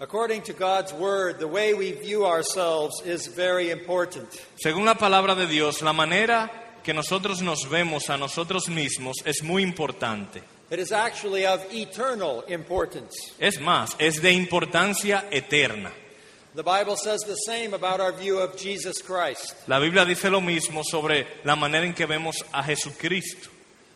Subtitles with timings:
[0.00, 4.28] According to God's Word, the way we view ourselves is very important.
[4.56, 6.48] Según la palabra de Dios, la manera
[6.84, 10.40] que nosotros nos vemos a nosotros mismos es muy importante.
[10.70, 13.16] It is actually of eternal importance.
[13.40, 15.90] Es más, es de importancia eterna.
[16.54, 19.54] The Bible says the same about our view of Jesus Christ.
[19.66, 23.48] La Biblia dice lo mismo sobre la manera en que vemos a Jesucristo.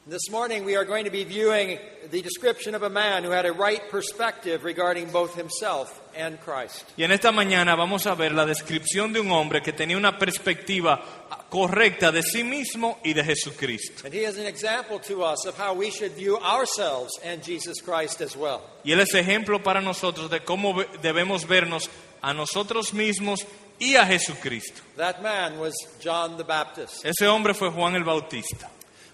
[0.05, 1.79] This morning we are going to be viewing
[2.11, 6.85] the description of a man who had a right perspective regarding both himself and Christ.
[6.97, 10.19] Y en esta mañana vamos a ver la descripción de un hombre que tenía una
[10.19, 11.01] perspectiva
[11.49, 14.05] correcta de sí mismo y de Jesucristo.
[14.05, 17.81] And he is an example to us of how we should view ourselves and Jesus
[17.81, 18.61] Christ as well.
[18.83, 21.89] Y él es ejemplo para nosotros de cómo debemos vernos
[22.21, 23.47] a nosotros mismos
[23.79, 24.83] y a Jesucristo.
[24.97, 27.05] That man was John the Baptist.
[27.05, 28.69] Ese hombre fue Juan el Bautista.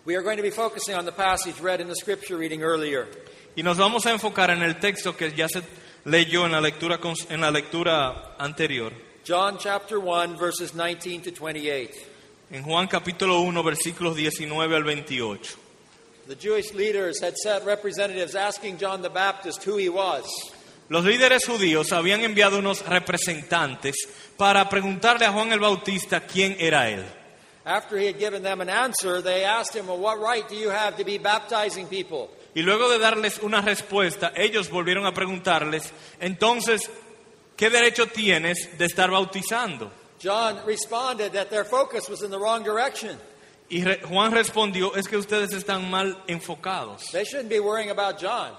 [0.09, 3.07] We are going to be focusing on the passage read in the scripture reading earlier.
[3.55, 5.61] Y nos vamos a enfocar en el texto que ya se
[6.07, 8.91] leyó en la lectura, en la lectura anterior.
[9.23, 11.93] John chapter 1, verses 19 to 28.
[12.53, 15.59] En Juan capítulo 1, versículos 19 al 28.
[16.27, 20.25] The Jewish leaders had sent representatives asking John the Baptist who he was.
[20.89, 23.95] Los líderes judíos habían enviado unos representantes
[24.39, 27.05] para preguntarle a Juan el Bautista quién era él.
[27.69, 30.71] After he had given them an answer, they asked him, Well, what right do you
[30.71, 32.31] have to be baptizing people?
[32.55, 36.89] Y luego de darles una respuesta, ellos volvieron a preguntarles, entonces,
[37.57, 39.91] ¿qué derecho tienes de estar bautizando?
[40.19, 43.19] John responded that their focus was in the wrong direction.
[43.69, 47.03] Y re- Juan respondió, es que ustedes están mal enfocados.
[47.13, 48.53] They shouldn't be worrying about John.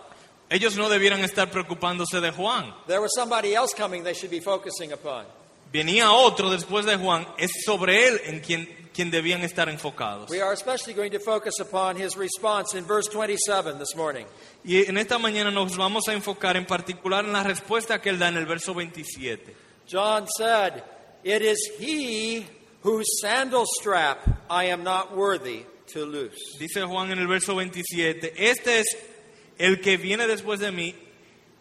[0.51, 2.71] Ellos no debieran estar preocupándose de Juan.
[2.87, 5.25] There was somebody else coming they should be focusing upon.
[5.73, 8.67] Venía otro después de Juan, es sobre él en quien,
[8.99, 10.29] quien debían estar enfocados.
[10.29, 14.25] We are especially going to focus upon his response in verse 27 this morning.
[14.65, 18.19] Y en esta mañana nos vamos a enfocar en particular en la respuesta que él
[18.19, 19.55] da en el verso 27.
[19.87, 20.83] John said,
[21.23, 22.45] It is he
[22.83, 26.57] whose sandal strap I am not worthy to loose.
[26.59, 28.97] Dice Juan en el verso 27, este es
[29.57, 30.93] el que viene después de mí,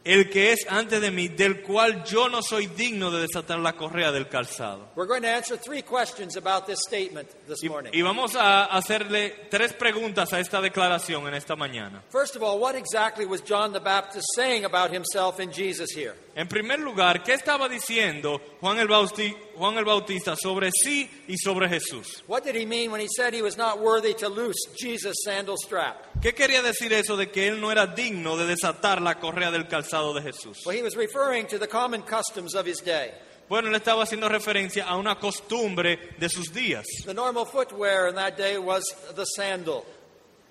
[0.09, 3.75] el que es antes de mí, del cual yo no soy digno de desatar la
[3.75, 4.89] correa del calzado.
[4.97, 7.91] We're going to answer three questions about this statement this Y, morning.
[7.93, 12.03] y vamos a hacerle tres preguntas a esta declaración en esta mañana.
[12.11, 16.15] First of all, what exactly was John the Baptist saying about himself and Jesus here?
[16.39, 21.37] En primer lugar, ¿qué estaba diciendo Juan el, Bauti- Juan el Bautista sobre sí y
[21.37, 22.23] sobre Jesús?
[22.29, 25.57] What did he mean when he said he was not worthy to loose Jesus' sandal
[25.59, 25.97] strap?
[26.23, 29.67] ¿Qué quería decir eso de que él no era digno de desatar la correa del
[29.67, 30.65] calzado de Jesús?
[30.65, 33.11] Well, he was referring to the common customs of his day.
[33.49, 36.85] Bueno, él estaba haciendo referencia a una costumbre de sus días.
[37.05, 38.85] The normal footwear in that day was
[39.17, 39.85] the sandal.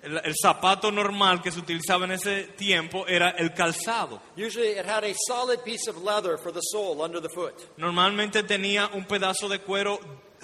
[0.02, 4.20] El, el zapato normal que se utilizaba en ese tiempo era el calzado.
[4.36, 7.54] Usually it had a solid piece of leather for the sole under the foot.
[7.76, 9.98] Normalmente tenía un pedazo de cuero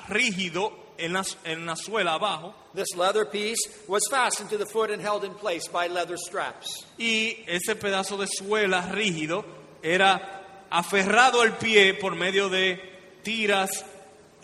[0.09, 4.91] rígido en la, en la suela abajo This leather piece was fastened to the foot
[4.91, 6.85] and held in place by leather straps.
[6.99, 9.45] y ese pedazo de suela rígido
[9.83, 12.81] era aferrado al pie por medio de
[13.23, 13.85] tiras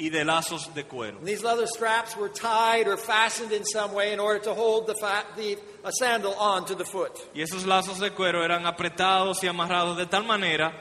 [0.00, 1.18] y de lazos de cuero.
[1.18, 4.86] And these leather straps were tied or fastened in some way in order to hold
[4.86, 7.12] the, fa- the a sandal onto the foot.
[7.34, 10.72] Y esos lazos de cuero eran apretados y amarrados de tal manera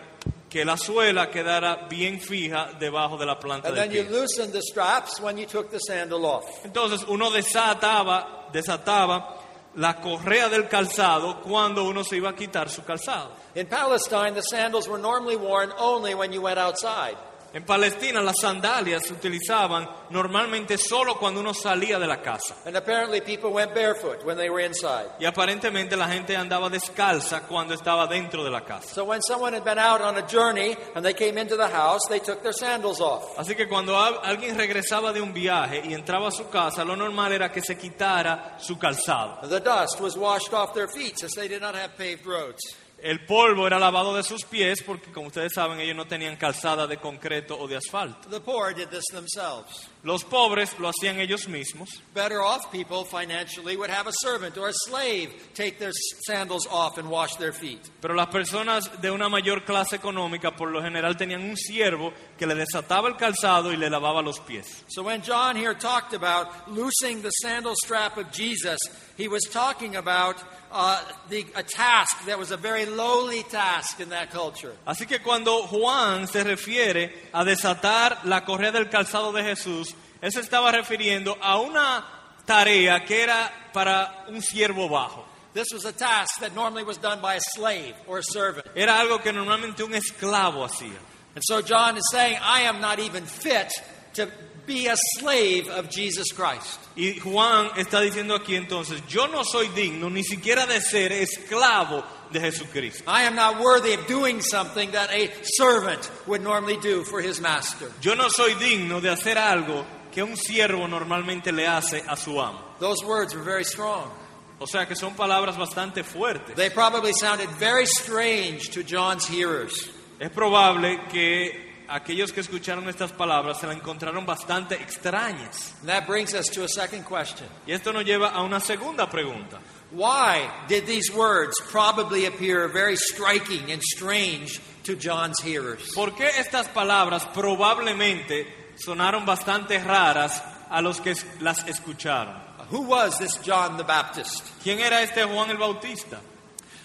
[0.50, 4.12] que la suela quedara bien fija debajo de la planta And del then you pie.
[4.19, 6.46] loosened the straps when you took the sandal off.
[6.66, 9.35] Entonces uno desataba, desataba
[9.75, 13.29] la correa del calzado cuando uno se iba a quitar su calzado.
[13.56, 17.16] In Palestine, the sandals were normally worn only when you went outside.
[17.54, 22.56] En Palestina las sandalias se utilizaban normalmente solo cuando uno salía de la casa.
[22.66, 25.08] And apparently, people went barefoot when they were inside.
[25.20, 28.88] Y aparentemente la gente andaba descalza cuando estaba dentro de la casa.
[28.94, 32.02] So when someone had been out on a journey and they came into the house,
[32.08, 33.38] they took their sandals off.
[33.38, 36.96] Así que cuando al- alguien regresaba de un viaje y entraba a su casa, lo
[36.96, 39.40] normal era que se quitara su calzado.
[39.50, 42.59] The dust was washed off their feet since they did not have paved roads.
[43.02, 46.88] El polvo era lavado de sus pies porque, como ustedes saben, ellos no tenían calzada
[46.88, 48.29] de concreto o de asfalto.
[48.29, 49.90] The poor did this themselves.
[50.01, 51.90] Los pobres lo hacían ellos mismos.
[52.13, 55.91] Better off people financially would have a servant or a slave take their
[56.25, 57.81] sandals off and wash their feet.
[57.99, 62.47] Pero las personas de una mayor clase económica por lo general tenían un siervo que
[62.47, 64.85] le desataba el calzado y le lavaba los pies.
[64.87, 68.79] So when John here talked about loosing the sandal strap of Jesus,
[69.17, 70.41] he was talking about
[70.72, 74.73] uh, the, a task that was a very lowly task in that culture.
[74.85, 79.89] Así que cuando Juan se refiere a desatar la correa del calzado de Jesús,
[80.22, 82.06] él se estaba refiriendo a una
[82.46, 85.26] tarea que era para un siervo bajo.
[85.54, 88.68] This was a task that normally was done by a slave or a servant.
[88.76, 91.00] Era algo que normalmente un esclavo hacía.
[91.36, 93.72] And so John is saying, I am not even fit
[94.14, 94.30] to
[94.66, 96.80] be a slave of Jesus Christ.
[96.96, 102.04] Y Juan está diciendo aquí entonces, yo no soy digno ni siquiera de ser esclavo
[102.32, 103.04] de Jesucristo.
[103.08, 107.42] I am not worthy of doing something that a servant would normally do for his
[107.42, 107.92] master.
[108.02, 109.86] Yo no soy digno de hacer algo
[110.20, 112.60] que un siervo normalmente le hace a su amo.
[112.80, 114.12] Those words were very strong.
[114.60, 116.56] O sea que son palabras bastante fuertes.
[116.58, 119.90] They probably sounded very strange to John's hearers.
[120.20, 125.74] Es probable que aquellos que escucharon estas palabras se las encontraron bastante extrañas.
[125.86, 127.48] That brings us to a second question.
[127.66, 129.62] Y esto nos lleva a una segunda pregunta.
[129.92, 135.94] Why did these words probably appear very striking and strange to John's hearers?
[135.96, 142.35] ¿Por qué estas palabras probablemente sonaron bastante raras a los que las escucharon?
[142.72, 144.43] Who was this John the Baptist?
[144.64, 146.20] ¿Quién era este Juan el Bautista?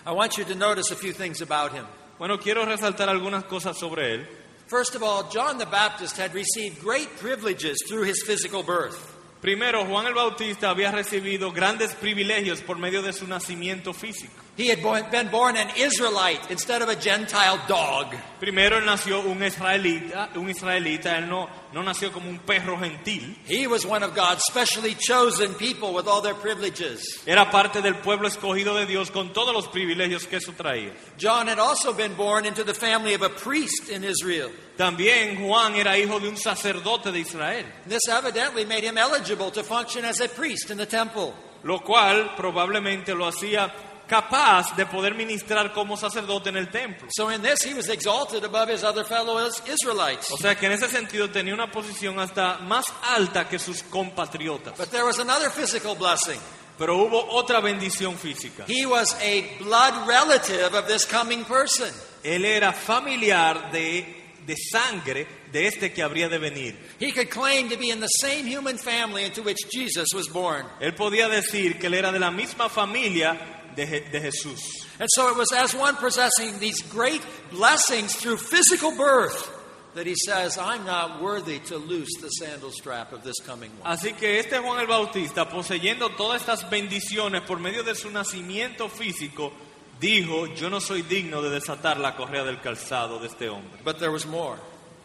[0.06, 1.85] I want you to notice a few things about him.
[2.19, 4.26] Bueno, quiero resaltar algunas cosas sobre él.
[4.67, 9.12] First of all, John the Baptist had received great privileges through his physical birth.
[9.43, 14.32] Primero, Juan el Bautista había recibido grandes privilegios por medio de su nacimiento físico.
[14.56, 14.81] He had
[15.11, 18.15] been born an Israelite instead of a Gentile dog.
[18.39, 23.35] Primero él nació un israelita, un israelita, él no, no nació como un perro gentil,
[23.47, 27.21] He was one of God's specially chosen people with all their privileges.
[27.27, 30.93] era parte del pueblo escogido de Dios con todos los privilegios que eso traía.
[31.19, 34.50] John had also been born into the family of a priest in Israel.
[34.77, 39.65] También Juan era hijo de un sacerdote de Israel, This evidently made him eligible to
[39.65, 41.35] function as a priest in the temple.
[41.65, 43.73] lo cual probablemente lo hacía
[44.06, 47.09] capaz de poder ministrar como sacerdote en el templo.
[47.11, 50.31] So in this, he was exalted above his other fellow Is- Israelites.
[50.31, 52.85] O sea que en ese sentido tenía una posición hasta más
[53.17, 54.77] alta que sus compatriotas.
[54.79, 56.41] But there was another physical blessing.
[56.77, 58.65] Pero hubo otra bendición física.
[58.67, 61.89] He was a blood relative of this coming person.
[62.25, 66.77] Él era familiar de, de sangre de este que habría de venir.
[66.99, 70.67] He could claim to be in the same human family into which Jesus was born.
[70.81, 73.39] Él podía decir que él era de la misma familia
[73.76, 74.61] de, de Jesús.
[74.99, 79.50] And so it was as one possessing these great blessings through physical birth
[79.94, 83.97] that he says, I'm not worthy to loose the sandal strap of this coming one.
[83.97, 88.88] Así que este Juan el Bautista, poseyendo todas estas bendiciones por medio de su nacimiento
[88.88, 89.53] físico,
[90.00, 93.81] dijo, yo no soy digno de desatar la correa del calzado de este hombre.
[93.85, 94.59] But there was more.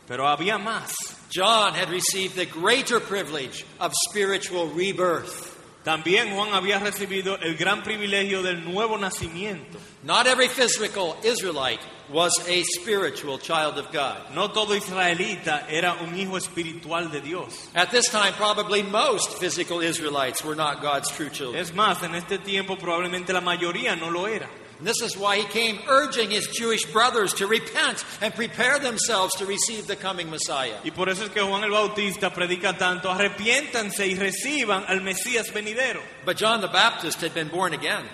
[0.07, 0.95] Pero había más.
[1.31, 5.55] John had received the greater privilege of spiritual rebirth.
[5.89, 9.79] También Juan había recibido el gran privilegio del nuevo nacimiento.
[10.03, 11.79] Not every physical Israelite
[12.13, 14.29] was a spiritual child of God.
[14.35, 17.71] No todo israelita era un hijo espiritual de Dios.
[17.73, 21.59] At this time, probably most physical Israelites were not God's true children.
[21.59, 24.47] Es más, en este tiempo probablemente la mayoría no lo era.
[24.79, 29.35] And this is why he came urging his Jewish brothers to repent and prepare themselves
[29.35, 30.75] to receive the coming Messiah.
[30.85, 35.51] Y por eso es que Juan el Bautista predica tanto, arrepiéntanse y reciban al Mesías
[35.53, 35.99] venidero.
[36.23, 38.05] But John the Baptist had been born again.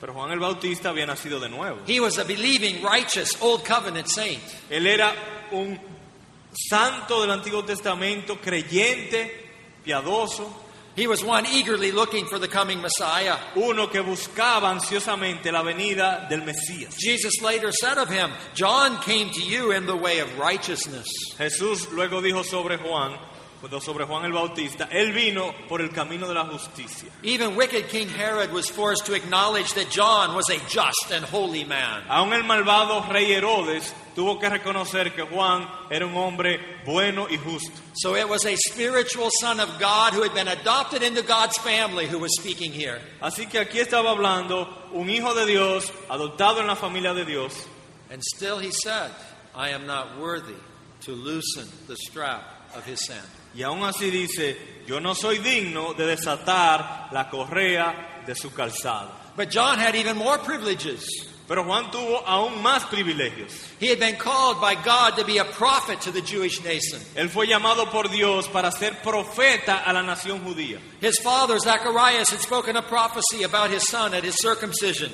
[0.00, 1.80] Pero Juan el Bautista había nacido de nuevo.
[1.84, 4.40] He was a believing, righteous, old covenant saint.
[4.70, 5.12] Él era
[5.50, 5.80] un
[6.52, 9.50] santo del Antiguo Testamento, creyente,
[9.84, 10.63] piadoso,
[10.96, 13.36] He was one eagerly looking for the coming Messiah.
[13.56, 16.96] uno que buscaba ansiosamente la venida del Mesías.
[16.96, 21.08] Jesus later said of him, John came to you in the way of righteousness.
[21.36, 23.18] Jesús luego dijo sobre Juan,
[23.80, 27.08] sobre Juan el Bautista, él vino por el camino de la justicia.
[27.22, 31.64] Even wicked King Herod was forced to acknowledge that John was a just and holy
[31.64, 32.02] man.
[32.08, 37.36] Aún el malvado rey Herodes tuvo que reconocer que Juan era un hombre bueno y
[37.36, 37.72] justo.
[37.94, 42.06] So it was a spiritual son of God who had been adopted into God's family
[42.06, 43.00] who was speaking here.
[43.20, 47.66] Así que aquí estaba hablando un hijo de Dios, adoptado en la familia de Dios,
[48.10, 49.10] And still he said,
[49.56, 50.54] I am not worthy
[51.02, 52.44] to loosen the strap
[52.76, 53.28] of his sandal.
[53.54, 59.10] Y aún así dice, yo no soy digno de desatar la correa de su calzado.
[59.36, 61.06] But John had even more privileges.
[61.46, 63.52] Pero Juan tuvo aún más privilegios.
[63.78, 67.00] He had been called by God to be a prophet to the Jewish nation.
[67.14, 70.80] Él fue llamado por Dios para ser profeta a la nación judía.
[71.02, 75.12] His father, Zacharias, had spoken a prophecy about his son at his circumcision.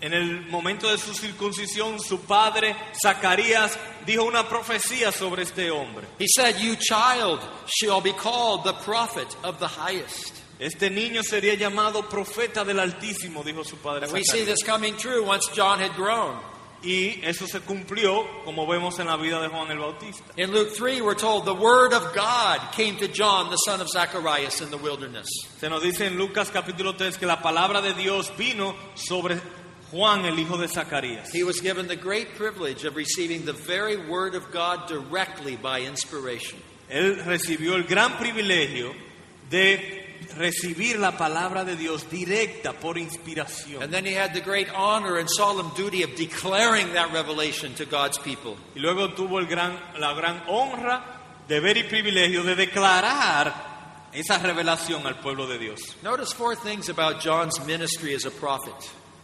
[0.00, 3.76] En el momento de su circuncisión, su padre, Zacarías,
[4.06, 6.06] dijo una profecía sobre este hombre.
[6.18, 10.38] He said, You child shall be called the prophet of the highest.
[10.60, 14.96] Este niño sería llamado profeta del Altísimo, dijo su padre And we see this coming
[14.96, 16.38] true once John had grown.
[16.82, 20.32] Y eso se cumplió, como vemos en la vida de Juan el Bautista.
[20.36, 23.88] In Luke 3, we're told the word of God came to John, the son of
[23.88, 25.26] Zacharias, in the wilderness.
[25.58, 29.40] Se nos dice en Lucas capítulo 3 que la palabra de Dios vino sobre
[29.90, 31.32] Juan, el hijo de Zacarías.
[31.32, 35.80] He was given the great privilege of receiving the very word of God directly by
[35.80, 36.58] inspiration.
[36.90, 38.94] Él recibió el gran privilegio
[39.50, 43.82] de recibir la palabra de Dios directa por inspiración.
[43.82, 47.86] And then he had the great honor and solemn duty of declaring that revelation to
[47.86, 48.56] God's people.
[48.74, 51.02] Y luego tuvo el gran, la gran honra,
[51.48, 55.96] deber y privilegio de declarar esa revelación al pueblo de Dios.
[56.02, 58.74] Notice four things about John's ministry as a prophet.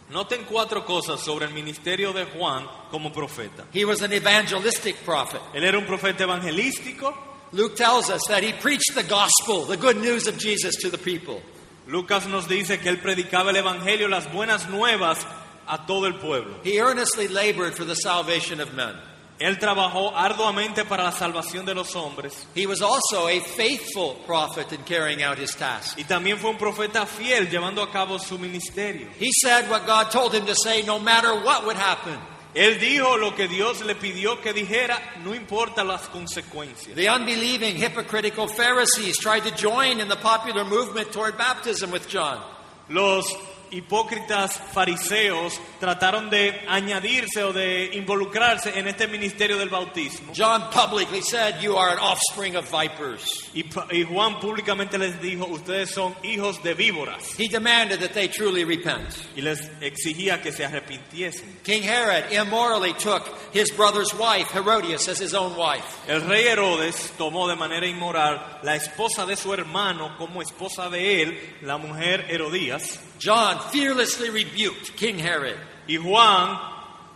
[0.09, 3.65] Noten cuatro cosas sobre el ministerio de Juan como profeta.
[3.73, 5.41] He was an evangelistic prophet.
[5.53, 7.13] Él era un profeta evangelístico.
[7.53, 10.97] Luke tells us that he preached the gospel, the good news of Jesus, to the
[10.97, 11.41] people.
[11.87, 15.25] Lucas nos dice que él predicaba el evangelio, las buenas nuevas
[15.67, 16.55] a todo el pueblo.
[16.63, 18.95] He earnestly labored for the salvation of men.
[19.37, 24.71] Él trabajó arduamente para la salvación de los hombres He was also a faithful prophet
[24.71, 25.97] in carrying out his task.
[25.99, 29.07] y también fue un profeta fiel llevando a cabo su ministerio.
[29.19, 32.17] He said what God told him to say no matter what would happen.
[32.53, 36.95] Él dijo lo que Dios le pidió que dijera, no importa las consecuencias.
[36.95, 42.39] The unbelieving, hypocritical Pharisees tried to join in the popular movement toward baptism with John.
[42.87, 43.25] Los
[43.71, 50.33] hipócritas fariseos trataron de añadirse o de involucrarse en este ministerio del bautismo.
[50.35, 53.49] John publicly said, You are an offspring of vipers.
[53.53, 57.37] Y, y Juan públicamente les dijo, ustedes son hijos de víboras.
[57.37, 59.09] He demanded that they truly repent.
[59.35, 61.59] Y les exigía que se arrepintiesen.
[61.63, 65.85] King Herod immorally took his brother's wife, Herodias, as his own wife.
[66.07, 71.21] El rey Herodes tomó de manera inmoral la esposa de su hermano como esposa de
[71.21, 72.99] él, la mujer Herodías.
[73.21, 75.57] John fearlessly rebuked King Herod.
[75.87, 76.59] Y Juan,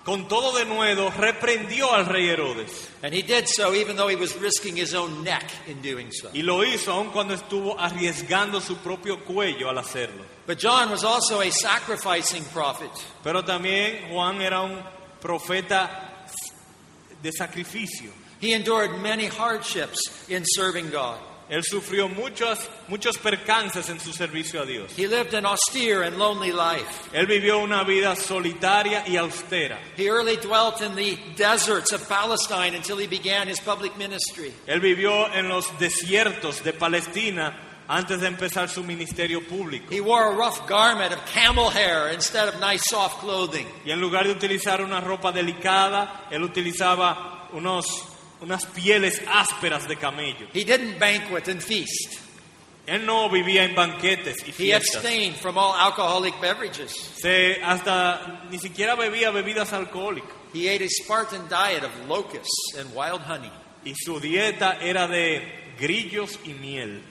[0.03, 2.89] con todo de nuevo, reprendió al rey Herodes.
[3.01, 6.29] And he did so even though he was risking his own neck in doing so.
[6.33, 10.23] Y lo hizo aun cuando estuvo arriesgando su propio cuello al hacerlo.
[10.45, 12.91] But John was also a sacrificing prophet.
[13.23, 14.81] Pero también Juan era un
[15.21, 16.25] profeta
[17.21, 18.11] de sacrificio.
[18.39, 21.19] He endured many hardships in serving God.
[21.49, 24.91] Él sufrió muchos, muchos percances en su servicio a Dios.
[24.95, 27.09] He lived an austere and lonely life.
[27.11, 29.79] Él vivió una vida solitaria y austera.
[29.97, 34.53] He early dwelt in the deserts of Palestine until he began his public ministry.
[34.67, 39.91] Él vivió en los desiertos de Palestina antes de empezar su ministerio público.
[39.91, 43.65] He wore a rough garment of camel hair instead of nice soft clothing.
[43.83, 47.85] Y en lugar de utilizar una ropa delicada, él utilizaba unos,
[48.41, 50.47] unas pieles ásperas de camello.
[50.53, 52.19] He didn't banquet and feast.
[52.87, 54.95] Él no vivía en banquetes y He fiestas.
[54.95, 56.91] abstained from all alcoholic beverages.
[57.21, 60.31] Se, hasta ni siquiera bebía bebidas alcohólicas.
[60.53, 63.51] He ate a Spartan diet of locusts and wild honey.
[63.85, 65.41] Y su dieta era de
[65.79, 67.01] grillos y miel.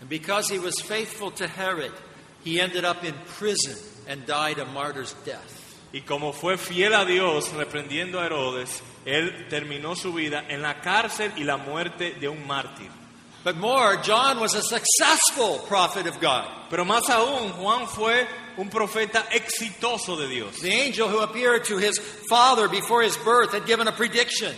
[0.00, 1.92] And because he was faithful to Herod,
[2.42, 3.76] he ended up in prison
[4.08, 5.58] and died a martyr's death.
[5.92, 10.80] Y como fue fiel a Dios reprendiendo a Herodes, él terminó su vida en la
[10.80, 12.90] cárcel y la muerte de un mártir.
[13.42, 16.44] But more, John was a successful prophet of God.
[16.68, 18.26] Pero más aún, Juan fue
[18.58, 20.60] un profeta exitoso de Dios.
[20.60, 24.54] The angel who appeared to his father before his birth had given a prediction.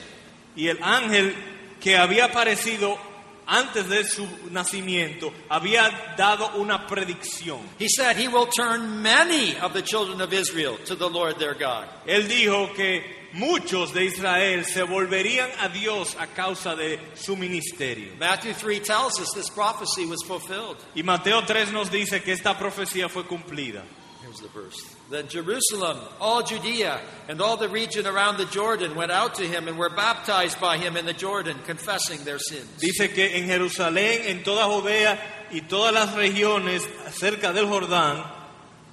[0.56, 1.32] Y el ángel
[1.80, 2.98] que había aparecido
[3.46, 7.60] antes de su nacimiento había dado una predicción.
[7.78, 11.54] He said he will turn many of the children of Israel to the Lord their
[11.54, 11.86] God.
[12.04, 18.12] Él dijo que muchos de Israel se volverían a Dios a causa de su ministerio.
[18.18, 20.76] Matthew 3 tells us this prophecy was fulfilled.
[20.94, 23.84] Y Mateo 3 nos dice que esta profecía fue cumplida.
[24.22, 24.76] Here's the verse.
[25.10, 29.68] Then Jerusalem, all Judea, and all the region around the Jordan went out to him
[29.68, 32.66] and were baptized by him in the Jordan, confessing their sins.
[32.78, 38.24] Dice que en Jerusalén, en toda Judea y todas las regiones cerca del Jordán,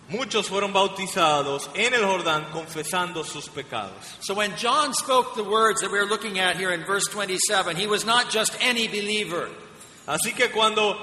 [0.10, 4.18] muchos fueron bautizados en el Jordán confesando sus pecados.
[4.22, 7.88] So when John spoke the words that we're looking at here in verse 27, he
[7.88, 9.50] was not just any believer.
[10.08, 10.98] Así que cuando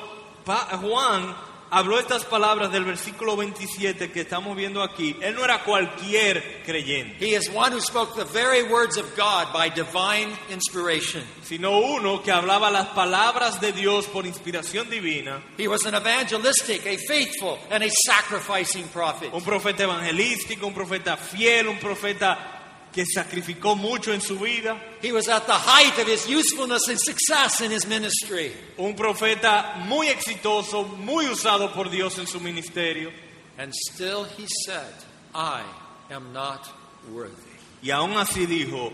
[0.83, 1.35] Juan
[1.77, 7.17] habló estas palabras del versículo 27 que estamos viendo aquí, él no era cualquier creyente,
[7.25, 11.23] He is one who spoke the very words of God by divine inspiration.
[11.43, 16.87] sino uno que hablaba las palabras de Dios por inspiración divina, He was an evangelistic,
[16.87, 19.33] a faithful, and a sacrificing prophet.
[19.33, 22.56] un profeta evangelístico, un profeta fiel, un profeta
[22.97, 26.99] que sacrificó mucho en su vida, He was at the height of his usefulness and
[26.99, 28.53] success in his ministry.
[28.79, 33.13] un profeta muy exitoso, muy usado por Dios en su ministerio.
[33.59, 34.95] And still he said,
[35.35, 35.63] I
[36.11, 36.67] am not
[37.13, 37.35] worthy.
[37.83, 38.91] Y aún así dijo,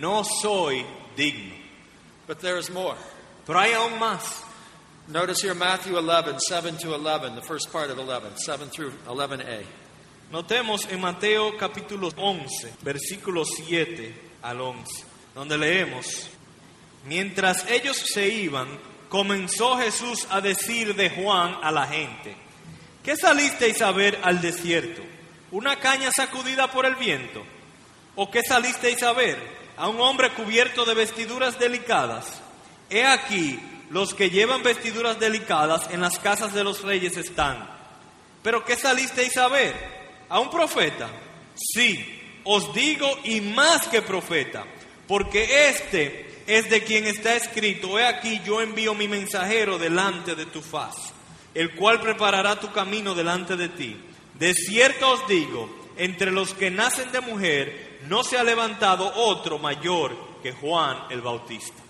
[0.00, 0.84] no soy
[1.16, 1.54] digno.
[2.26, 2.96] But there is more.
[3.46, 4.42] Pero hay aún más.
[5.06, 9.62] Notice here Matthew 11, 7 to 11, the first part of 11, 7 through 11a.
[10.34, 14.12] Notemos en Mateo capítulo 11, versículo 7
[14.42, 16.28] al 11, donde leemos,
[17.06, 18.66] mientras ellos se iban,
[19.08, 22.34] comenzó Jesús a decir de Juan a la gente,
[23.04, 25.02] ¿qué salisteis a ver al desierto?
[25.52, 27.44] ¿Una caña sacudida por el viento?
[28.16, 29.38] ¿O qué salisteis a ver?
[29.76, 32.42] ¿A un hombre cubierto de vestiduras delicadas?
[32.90, 37.70] He aquí, los que llevan vestiduras delicadas en las casas de los reyes están.
[38.42, 39.93] ¿Pero qué salisteis a ver?
[40.28, 41.08] ¿A un profeta?
[41.54, 42.04] Sí,
[42.44, 44.64] os digo y más que profeta,
[45.06, 50.46] porque este es de quien está escrito, he aquí yo envío mi mensajero delante de
[50.46, 50.94] tu faz,
[51.54, 53.96] el cual preparará tu camino delante de ti.
[54.38, 59.58] De cierto os digo, entre los que nacen de mujer no se ha levantado otro
[59.58, 61.82] mayor que Juan el Bautista.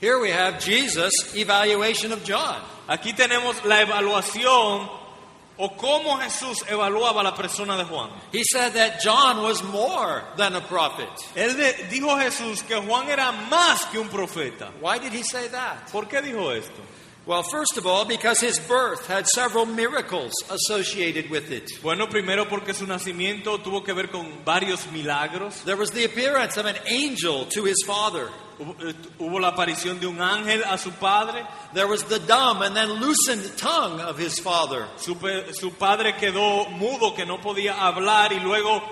[0.00, 2.60] Here we have Jesus' evaluation of John.
[2.88, 4.90] Aquí tenemos la evaluación
[5.56, 8.10] o cómo Jesús evaluaba la persona de Juan.
[8.32, 11.08] He said that John was more than a prophet.
[11.36, 14.70] Él de- dijo Jesús que Juan era más que un profeta.
[14.80, 15.90] Why did he say that?
[15.92, 16.82] ¿Por qué dijo esto?
[17.26, 21.70] Well, first of all, because his birth had several miracles associated with it.
[21.82, 25.62] Bueno, primero porque su nacimiento tuvo que ver con varios milagros.
[25.64, 28.28] There was the appearance of an angel to his father.
[28.58, 31.46] Hubo, eh, la aparición de un ángel a su padre.
[31.72, 34.86] There was the dumb and then loosened tongue of his father.
[34.96, 35.16] Su,
[35.54, 38.82] su padre quedó mudo, que no podía hablar y luego,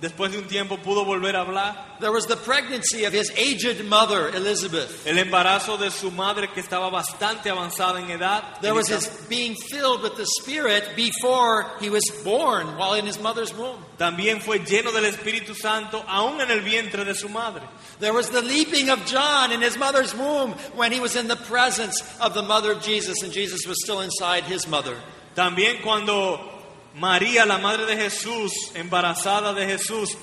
[0.00, 1.96] después de un tiempo, pudo volver a hablar.
[2.00, 5.06] There was the pregnancy of his aged mother, Elizabeth.
[5.06, 8.42] El embarazo de su madre, que estaba bastante avanzada en edad.
[8.60, 13.18] There was his being filled with the Spirit before he was born while in his
[13.18, 13.82] mother's womb.
[13.98, 17.62] También fue lleno del Espíritu Santo, aún en el vientre de su madre.
[17.98, 21.36] There was the leaping of John in his mother's womb when he was in the
[21.36, 24.96] presence of the mother of Jesus and Jesus was still inside his mother.
[25.34, 26.55] También cuando
[26.96, 30.16] María, la madre de Jesús, embarazada de Jesús,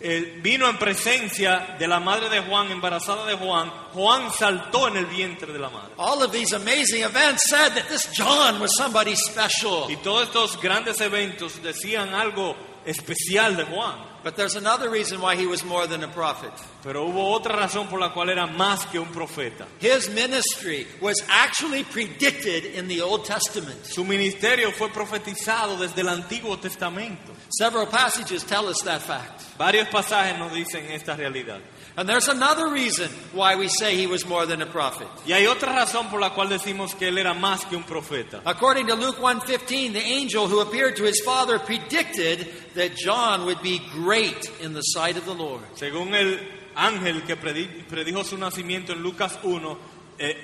[0.00, 4.98] eh, vino en presencia de la madre de Juan, embarazada de Juan, Juan saltó en
[4.98, 5.94] el vientre de la madre.
[5.96, 9.90] All of these amazing events said that this John was somebody special.
[9.90, 14.07] Y todos estos grandes eventos decían algo especial de Juan.
[14.28, 16.52] But there's another reason why he was more than a prophet.
[16.82, 19.66] Pero hubo otra razón por la cual era más que un profeta.
[19.78, 23.86] His ministry was actually predicted in the Old Testament.
[23.86, 27.32] Su ministerio fue profetizado desde el Antiguo Testamento.
[27.48, 29.44] Several passages tell us that fact.
[29.56, 31.62] Varios pasajes nos dicen esta realidad.
[31.98, 35.08] And there's another reason why we say he was more than a prophet.
[35.26, 38.40] Y hay otra razón por la cual decimos que él era más que un profeta.
[38.46, 43.60] According to Luke 1:15, the angel who appeared to his father predicted that John would
[43.62, 45.64] be great in the sight of the Lord.
[45.74, 46.38] Según el
[46.76, 49.76] ángel que predi- predijo su nacimiento en Lucas 1,
[50.20, 50.36] eh,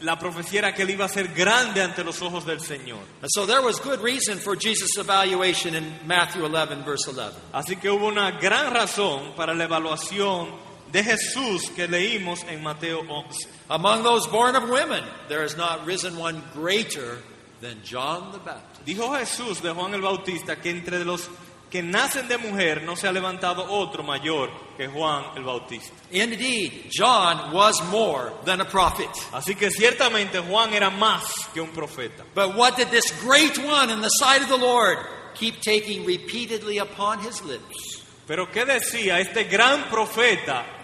[0.00, 3.00] la profecía era que él iba a ser grande ante los ojos del Señor.
[3.26, 7.36] So there was good reason for Jesus' evaluation in Matthew 11 verse 11.
[7.52, 13.00] Así que hubo una gran razón para la evaluación de Jesús que leímos en Mateo
[13.08, 13.48] 11.
[13.70, 17.18] Among those born of women, there has not risen one greater
[17.60, 18.84] than John the Baptist.
[18.84, 21.28] Dijo Jesús de Juan el Bautista que entre los
[21.70, 25.94] que nacen de mujer no se ha levantado otro mayor que Juan el Bautista.
[26.10, 29.08] Indeed, John was more than a prophet.
[29.32, 31.24] Así que ciertamente Juan era más
[31.54, 32.24] que un profeta.
[32.34, 34.98] But what did this great one in the sight of the Lord
[35.34, 38.02] keep taking repeatedly upon his lips?
[38.26, 40.81] Pero ¿qué decía este gran profeta?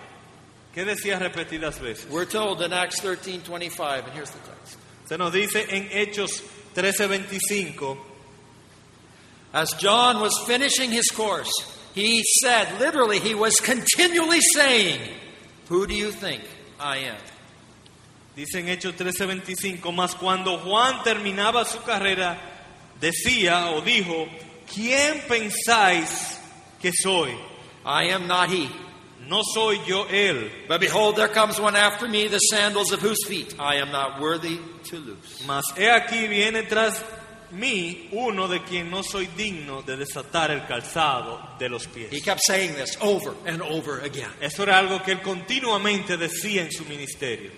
[0.78, 2.06] ¿Qué decía repetidas veces?
[2.08, 4.78] We're told in Acts 13 25, and here's the text.
[5.08, 6.40] Se nos dice en Hechos
[6.76, 7.98] 13:25,
[9.52, 11.50] As John was finishing his course,
[11.96, 15.00] he said, literally, he was continually saying,
[15.68, 16.44] Who do you think
[16.78, 17.16] I am?
[18.36, 22.38] dice en Hechos 13:25, mas cuando Juan terminaba su carrera,
[23.00, 24.28] decía o dijo,
[24.72, 26.38] ¿quién pensáis
[26.80, 27.36] que soy?
[27.84, 28.70] I am not he.
[29.28, 33.24] No soy yo él, But behold, there comes one after me, the sandals of whose
[33.26, 34.58] feet I am not worthy
[34.90, 35.44] to loose.
[35.46, 37.02] mas he aquí viene tras
[37.52, 42.24] mí uno de quien no soy digno de desatar el calzado de los He pies.
[42.24, 44.30] kept saying this over and over again.
[44.40, 47.50] Eso era algo que él continuamente decía en su ministerio.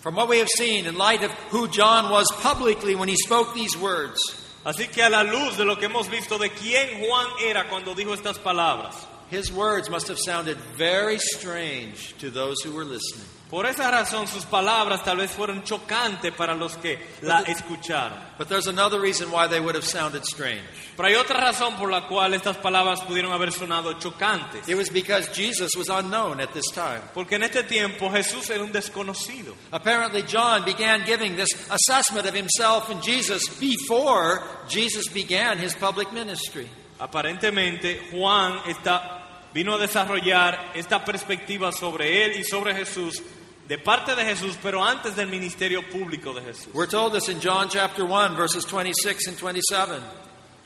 [0.00, 3.54] From what we have seen, in light of who John was publicly when he spoke
[3.54, 4.18] these words,
[4.64, 7.94] Así que a la luz de lo que hemos visto de quién Juan era cuando
[7.94, 8.96] dijo estas palabras,
[9.30, 13.26] his words must have sounded very strange to those who were listening.
[13.50, 18.18] Por esa razón sus palabras tal vez fueron chocantes para los que la escucharon.
[18.36, 20.62] But there's another reason why they would have sounded strange.
[20.96, 24.68] Pero hay otra razón por la cual estas palabras pudieron haber sonado chocantes.
[24.68, 27.02] It was because Jesus was unknown at this time.
[27.14, 29.54] Porque en este tiempo Jesús era un desconocido.
[29.70, 36.12] Apparently, John began giving this assessment of himself and Jesus before Jesus began his public
[36.12, 36.68] ministry.
[36.98, 43.22] Aparentemente Juan está, vino a desarrollar esta perspectiva sobre él y sobre Jesús
[43.68, 46.68] de parte de Jesús, pero antes del ministerio público de Jesús.
[46.74, 50.02] We're told this in John chapter 1, verses 26 and 27.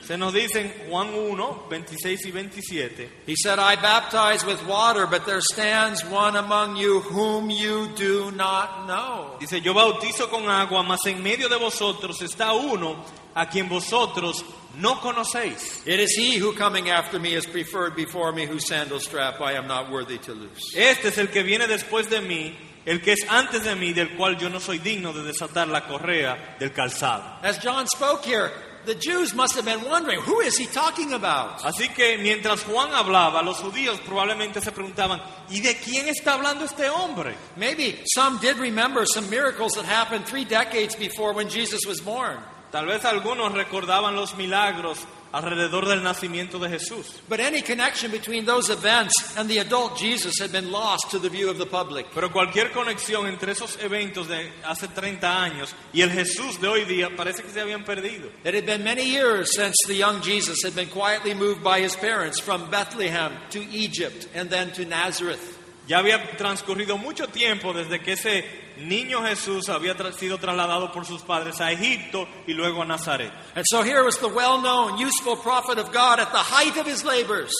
[0.01, 3.11] Se nos dice en Juan 1, 26 y 27.
[3.27, 8.31] He said, I baptize with water, but there stands one among you whom you do
[8.31, 9.37] not know.
[9.39, 14.45] Dice, yo bautizo con agua, mas en medio de vosotros está uno a quien vosotros
[14.79, 15.87] no conocéis.
[15.87, 19.55] It is he who coming after me is preferred before me, whose sandal strap I
[19.55, 20.75] am not worthy to loose.
[20.75, 22.57] Este es el que viene después de mí,
[22.87, 25.87] el que es antes de mí, del cual yo no soy digno de desatar la
[25.87, 27.25] correa del calzado.
[27.43, 28.51] As John spoke here,
[28.87, 31.61] the Jews must have been wondering, who is he talking about?
[31.61, 36.65] Así que mientras Juan hablaba, los judíos probablemente se preguntaban, ¿y de quién está hablando
[36.65, 37.35] este hombre?
[37.57, 42.39] Maybe some did remember some miracles that happened three decades before when Jesus was born.
[42.71, 44.99] Tal vez algunos recordaban los milagros
[45.33, 47.21] alrededor del nacimiento de Jesús.
[47.29, 51.29] But any connection between those events and the adult Jesus had been lost to the
[51.29, 52.07] view of the public.
[52.15, 56.85] Pero cualquier conexión entre esos eventos de hace 30 años y el Jesús de hoy
[56.85, 58.31] día parece que se habían perdido.
[58.45, 61.97] It had been many years since the young Jesus had been quietly moved by his
[61.97, 65.57] parents from Bethlehem to Egypt and then to Nazareth.
[65.87, 68.45] Ya había transcurrido mucho tiempo desde que ese
[68.79, 73.33] niño Jesús había tra- sido trasladado por sus padres a Egipto y luego a Nazaret.
[73.55, 76.87] And so here was the well known, useful prophet of God at the height of
[76.87, 77.53] his labors.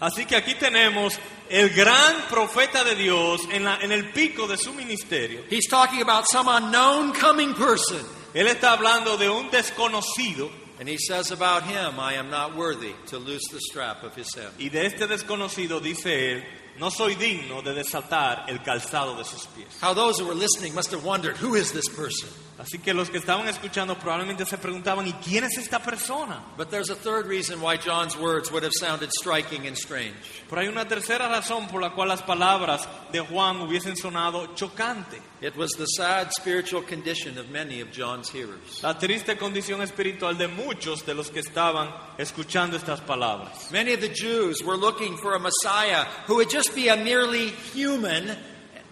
[0.00, 4.56] Así que aquí tenemos el gran profeta de Dios en, la- en el pico de
[4.56, 5.42] su ministerio.
[5.48, 8.04] He's talking about some unknown coming person.
[8.34, 12.94] Él está hablando de un desconocido And he says about him, I am not worthy
[13.06, 14.54] to loose the strap of his sandal.
[14.58, 16.44] y de este desconocido dice él,
[16.78, 19.68] no soy digno de desatar el calzado de sus pies.
[19.80, 22.28] How those who were listening must have wondered, who is this person?
[22.56, 26.40] Así que los que estaban escuchando probablemente se preguntaban, ¿y quién es esta persona?
[26.56, 30.14] But there's a third reason why John's words would have sounded striking and strange.
[30.48, 35.20] Pero hay una tercera razón por la cual las palabras de Juan hubiesen sonado chocante.
[35.40, 38.82] It was the sad spiritual condition of many of John's hearers.
[38.82, 43.70] La triste condición espiritual de muchos de los que estaban escuchando estas palabras.
[43.72, 47.48] Many of the Jews were looking for a Messiah who would just be a merely
[47.74, 48.36] human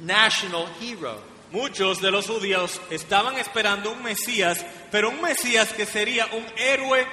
[0.00, 1.22] national hero.
[1.52, 7.06] Muchos de los judíos estaban esperando un Mesías, pero un Mesías que sería un héroe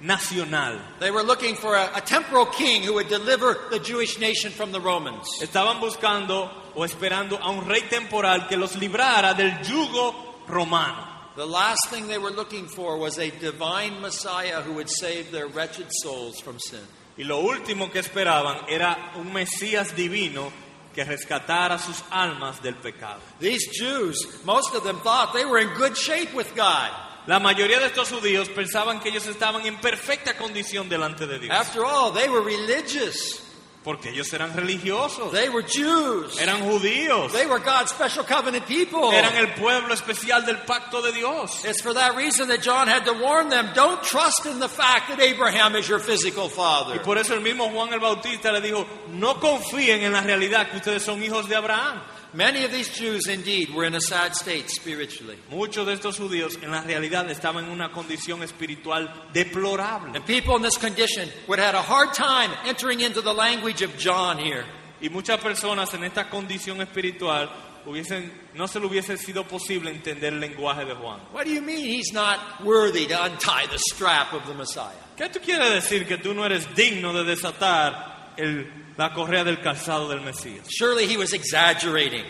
[0.00, 0.80] nacional.
[1.00, 4.72] They were looking for a, a temporal king who would deliver the Jewish nation from
[4.72, 5.28] the Romans.
[5.42, 10.14] Estaban buscando o esperando a un rey temporal que los librara del yugo
[10.48, 11.10] romano.
[11.36, 15.48] The last thing they were looking for was a divine Messiah who would save their
[15.48, 16.86] wretched souls from sin.
[17.16, 20.52] Y lo último que esperaban era un Mesías divino
[20.94, 23.20] que rescatara sus almas del pecado.
[23.40, 26.90] These Jews, most of them thought they were in good shape with God.
[27.26, 31.50] La mayoría de estos judíos pensaban que ellos estaban en perfecta condición delante de Dios,
[31.52, 33.43] After all, they were religious.
[33.84, 36.40] Porque ellos eran religiosos, They were Jews.
[36.40, 39.12] eran judíos, They were God's special covenant people.
[39.12, 41.64] eran el pueblo especial del pacto de Dios.
[41.66, 45.08] It's for that reason that John had to warn them don't trust in the fact
[45.10, 47.02] that Abraham is your physical Y father.
[47.02, 50.78] por eso el mismo Juan el Bautista le dijo, no confíen en la realidad que
[50.78, 52.02] ustedes son hijos de Abraham.
[52.34, 55.38] Many of these Jews, indeed, were in a sad state spiritually.
[55.50, 60.16] Muchos de estos judíos en la realidad estaban en una condición espiritual deplorable.
[60.16, 63.82] And people in this condition would have had a hard time entering into the language
[63.82, 64.64] of John here.
[65.00, 67.50] Y muchas personas en esta condición espiritual
[67.86, 71.20] hubiesen, no se le hubiese sido posible entender el lenguaje de Juan.
[71.32, 74.96] What do you mean he's not worthy to untie the strap of the Messiah?
[75.16, 79.60] ¿Qué tú quieres decir que tú no eres digno de desatar el- la correa del
[79.60, 80.66] calzado del Mesías?
[80.68, 82.24] Surely he was exaggerating.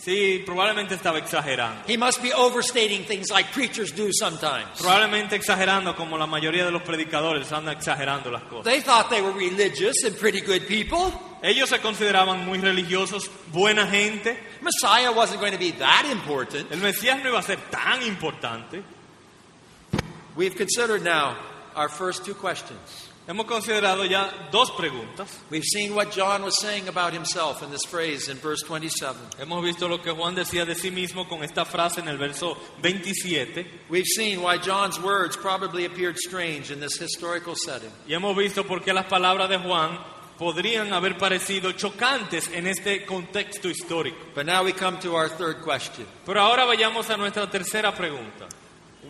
[0.00, 1.84] Sí, probablemente estaba exagerando.
[1.86, 4.80] He must be overstating things like preachers do sometimes.
[4.80, 8.64] Probablemente exagerando como la mayoría de los predicadores andan exagerando las cosas.
[8.64, 11.12] They thought they were religious and pretty good people.
[11.42, 14.38] Ellos se consideraban muy religiosos, buena gente.
[14.62, 16.72] Messiah wasn't going to be that important.
[16.72, 18.82] El Mesías no iba a ser tan importante.
[20.36, 21.36] We've considered now
[21.74, 23.07] our first two questions.
[23.28, 25.28] Hemos considerado ya dos preguntas.
[25.50, 29.18] We've seen what John was saying about himself in this phrase in verse 27.
[29.38, 32.56] Hemos visto lo que Juan decía de sí mismo con esta frase en el verso
[32.80, 37.90] 27 We've seen why John's words probably appeared strange in this historical setting.
[38.06, 39.98] y hemos visto por qué las palabras de Juan
[40.38, 44.16] podrían haber parecido chocantes en este contexto histórico.
[44.34, 46.06] But now we come to our third question.
[46.24, 48.46] Pero ahora vayamos a nuestra tercera pregunta.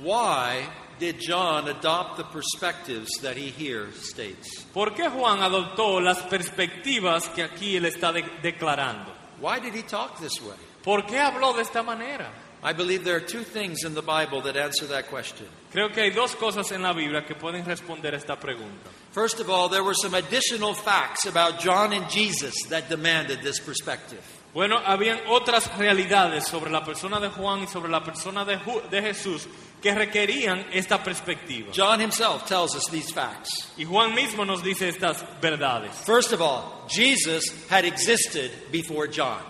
[0.02, 0.66] Why
[0.98, 4.64] did John adopt the perspectives that he here states?
[4.74, 9.12] ¿Por qué Juan adoptó las perspectivas que aquí él está de- declarando?
[9.40, 10.56] Why did he talk this way?
[10.82, 12.30] ¿Por qué habló de esta manera?
[12.62, 15.46] I believe there are two things in the Bible that answer that question.
[15.72, 18.90] Creo que hay dos cosas en la Biblia que pueden responder esta pregunta.
[19.12, 23.60] First of all, there were some additional facts about John and Jesus that demanded this
[23.60, 24.18] perspective.
[24.52, 28.82] Bueno, habían otras realidades sobre la persona de Juan y sobre la persona de, Ju-
[28.90, 29.46] de Jesús
[29.80, 31.70] que requerían esta perspectiva.
[31.72, 33.72] John himself tells us these facts.
[33.76, 35.92] Y Juan mismo nos dice estas verdades.
[36.04, 39.42] First of all, Jesus had existed before John.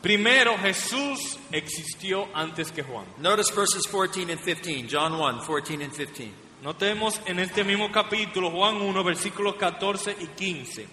[0.00, 3.06] Primero, Jesús existió antes que Juan.
[3.18, 6.44] Notice verses 14 and 15, John 1, 14 and 15.
[6.62, 10.86] Notemos en este mismo capítulo, Juan 1, versículos 14 y 15.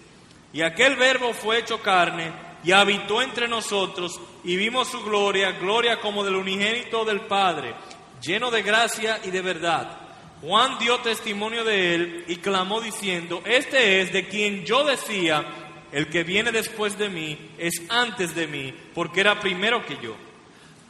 [0.54, 2.32] Y aquel verbo fue hecho carne
[2.64, 7.74] y habitó entre nosotros y vimos su gloria, gloria como del unigénito del Padre,
[8.22, 9.98] lleno de gracia y de verdad.
[10.40, 15.44] Juan dio testimonio de él y clamó diciendo, este es de quien yo decía,
[15.92, 20.16] el que viene después de mí es antes de mí, porque era primero que yo.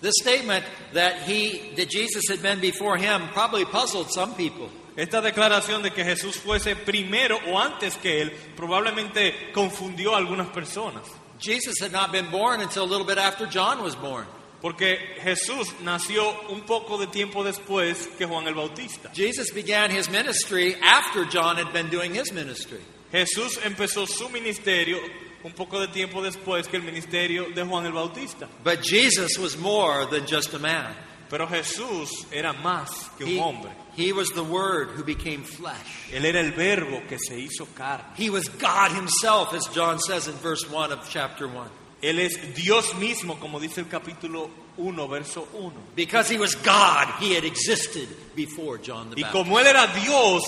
[0.00, 0.64] This statement
[0.94, 4.68] that he that Jesus had been before him probably puzzled some people.
[4.96, 10.48] Esta declaración de que Jesús fuese primero o antes que él probablemente confundió a algunas
[10.48, 11.02] personas,
[11.38, 14.26] Jesus had not been born until a little bit after John was born.
[14.62, 19.10] Porque Jesús nació un poco de tiempo después que Juan el Bautista.
[19.12, 22.78] Jesus began his ministry after John had been doing his ministry.
[23.10, 24.98] Jesús empezó su ministerio
[25.42, 28.48] un poco de tiempo después que el ministerio de Juan el Bautista.
[28.62, 30.94] But Jesus was more than just a man.
[31.28, 33.70] Pero Jesús era más que un He, hombre.
[33.96, 36.10] he was the Word who became flesh.
[36.12, 38.04] Él era el verbo que se hizo carne.
[38.16, 41.68] He was God Himself, as John says in verse 1 of chapter 1.
[42.02, 45.72] Él es Dios mismo, como dice el capítulo 1, verso 1.
[45.94, 49.32] Because He was God, He had existed before John the Y Baptist.
[49.32, 50.42] como Él era Dios,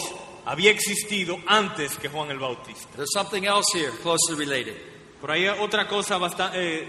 [0.46, 2.88] había existido antes que Juan el Bautista.
[2.96, 4.74] There's something else here closely related.
[5.20, 6.88] Por ahí hay otra cosa bastante,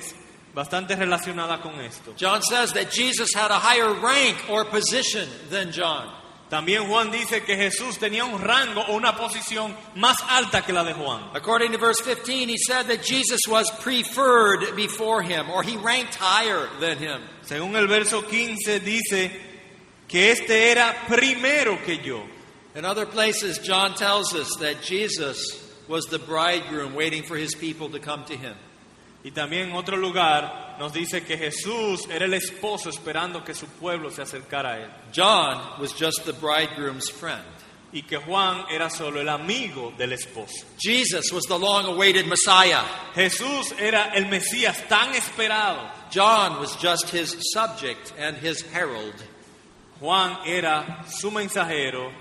[0.54, 2.14] bastante relacionada con esto.
[2.18, 6.10] John says that Jesus had a higher rank or position than John.
[6.50, 10.84] También Juan dice que Jesús tenía un rango o una posición más alta que la
[10.84, 11.32] de Juan.
[11.34, 16.16] According to verse 15, he said that Jesus was preferred before him, or he ranked
[16.16, 17.22] higher than him.
[17.42, 19.32] Según el verso 15 dice
[20.08, 22.24] que este era primero que yo.
[22.76, 25.38] In other places, John tells us that Jesus
[25.88, 28.56] was the bridegroom waiting for his people to come to him.
[29.24, 33.68] Y también en otro lugar nos dice que Jesús era el esposo esperando que su
[33.68, 34.90] pueblo se acercara a él.
[35.14, 37.44] John was just the bridegroom's friend.
[37.94, 40.66] Y que Juan era solo el amigo del esposo.
[40.78, 42.84] Jesus was the long awaited Messiah.
[43.14, 45.90] Jesús era el Mesías tan esperado.
[46.12, 49.14] John was just his subject and his herald.
[50.02, 52.12] Juan era su mensajero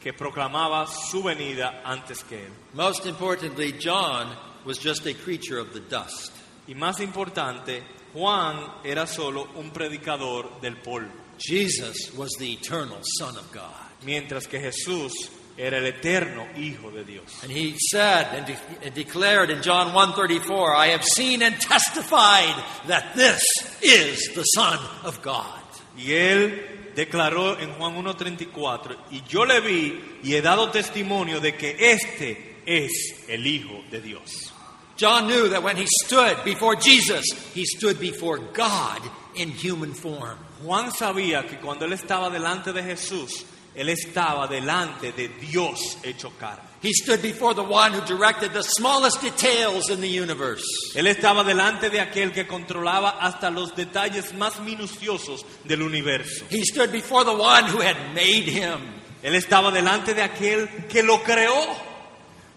[0.00, 2.52] que proclamaba su venida antes que él.
[2.74, 4.28] Most importantly, John
[4.64, 6.32] was just a creature of the dust.
[6.68, 13.36] Y más importante, Juan era solo un predicador del polvo, Jesus was the eternal Son
[13.36, 13.72] of God.
[14.02, 15.12] mientras que Jesús
[15.58, 17.24] era el eterno Hijo de Dios.
[17.42, 22.54] And he said and, de- and declared in John 1:34, I have seen and testified
[22.88, 23.42] that this
[23.82, 25.60] is the Son of God.
[25.96, 31.54] Y él declaró en Juan 1.34, y yo le vi y he dado testimonio de
[31.54, 34.52] que este es el Hijo de Dios.
[34.96, 39.02] John knew that when he stood before Jesus, he stood before God
[39.34, 40.38] in human form.
[40.62, 46.32] Juan sabía que cuando él estaba delante de Jesús, él estaba delante de Dios hecho
[46.38, 46.62] carne.
[46.80, 50.64] He stood before the one who directed the smallest details in the universe.
[50.94, 56.46] Él estaba delante de aquel que controlaba hasta los detalles más minuciosos del universo.
[56.48, 58.80] He stood before the one who had made him.
[59.22, 61.52] Él estaba delante de aquel que lo creó.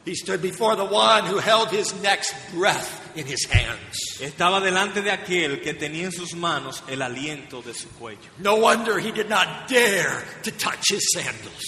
[0.09, 4.17] He stood before the one who held his next breath in his hands.
[4.19, 8.27] Estaba delante de aquel que tenía en sus manos el aliento de su cuello.
[8.39, 11.63] No wonder he did not dare to touch his sandals.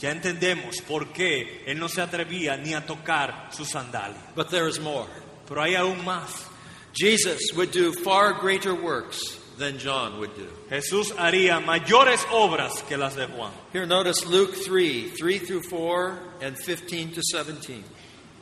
[0.00, 4.20] Ya entendemos por qué él no se atrevía ni a tocar su sandalia.
[4.34, 5.08] But there is more.
[5.46, 6.44] Pero hay aún más.
[6.92, 10.46] Jesus would do far greater works than John would do.
[10.70, 13.52] Jesús haría mayores obras que las de Juan.
[13.72, 17.82] Here, notice Luke 3 3 through 4 and 15 to 17.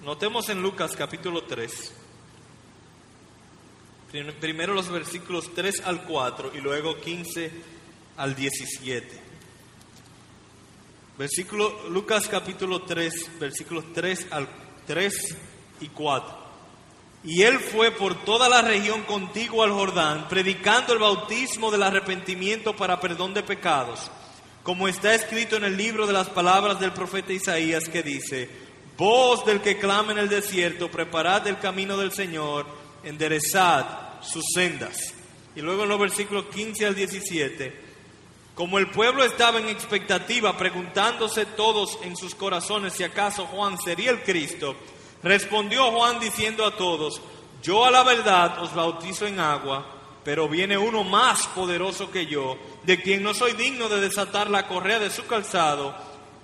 [0.05, 1.93] Notemos en Lucas capítulo 3,
[4.13, 7.51] prim- primero los versículos 3 al 4 y luego 15
[8.19, 9.23] al 17.
[11.19, 14.49] Versículo, Lucas capítulo 3, versículos 3 al
[14.87, 15.37] 3
[15.81, 16.46] y 4.
[17.27, 22.77] Y él fue por toda la región contigua al Jordán, predicando el bautismo del arrepentimiento
[22.77, 24.13] para perdón de pecados,
[24.63, 28.49] como está escrito en el libro de las palabras del profeta Isaías que dice,
[28.97, 32.65] voz del que clama en el desierto, preparad el camino del Señor,
[33.03, 35.13] enderezad sus sendas.
[35.57, 37.87] Y luego en los versículos 15 al 17,
[38.55, 44.13] como el pueblo estaba en expectativa, preguntándose todos en sus corazones si acaso Juan sería
[44.13, 44.77] el Cristo,
[45.27, 47.21] Respondió Juan diciendo a todos,
[47.61, 49.85] yo a la verdad os bautizo en agua,
[50.23, 54.69] pero viene uno más poderoso que yo, de quien no soy digno de desatar la
[54.69, 55.93] correa de su calzado,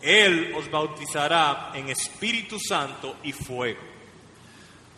[0.01, 3.79] él os bautizará en Espíritu Santo y fuego.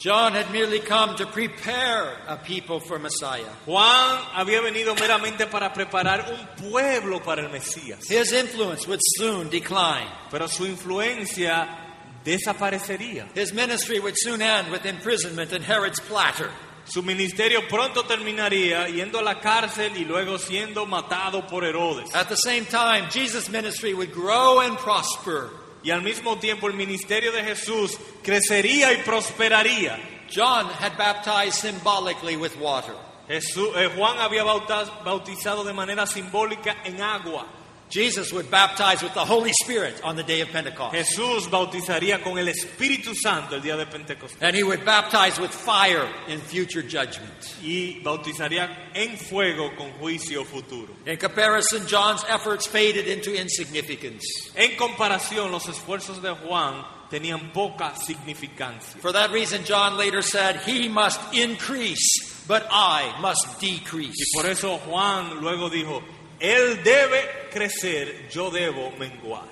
[0.02, 3.52] John had merely come to prepare a people for Messiah.
[3.66, 9.50] Juan había venido meramente para preparar un pueblo para el Mesías, His influence would soon
[9.50, 10.08] decline.
[10.30, 11.83] pero su influencia
[12.24, 13.28] desaparecería.
[13.34, 16.50] His ministry would soon end with imprisonment and Herod's platter.
[16.86, 22.14] Su ministerio pronto terminaría yendo a la cárcel y luego siendo matado por Herodes.
[22.14, 25.50] At the same time, Jesus' ministry would grow and prosper.
[25.82, 29.98] Y al mismo tiempo el ministerio de Jesús crecería y prosperaría.
[30.34, 32.94] John had baptized symbolically with water.
[33.28, 37.46] Jesús, eh, Juan había bautizado de manera simbólica en agua.
[37.90, 40.94] Jesus would baptize with the Holy Spirit on the day of Pentecost.
[40.94, 44.42] Jesús bautizaría con el Espíritu Santo el día de Pentecostés.
[44.42, 47.56] And he would baptize with fire in future judgment.
[47.62, 50.92] Y bautizaría en fuego con juicio futuro.
[51.06, 54.24] In comparison, John's efforts faded into insignificance.
[54.56, 59.00] En comparación, los esfuerzos de Juan tenían poca significancia.
[59.00, 64.16] For that reason, John later said, He must increase, but I must decrease.
[64.18, 66.02] Y por eso Juan luego dijo,
[66.40, 69.44] Él debe crecer, yo debo menguar.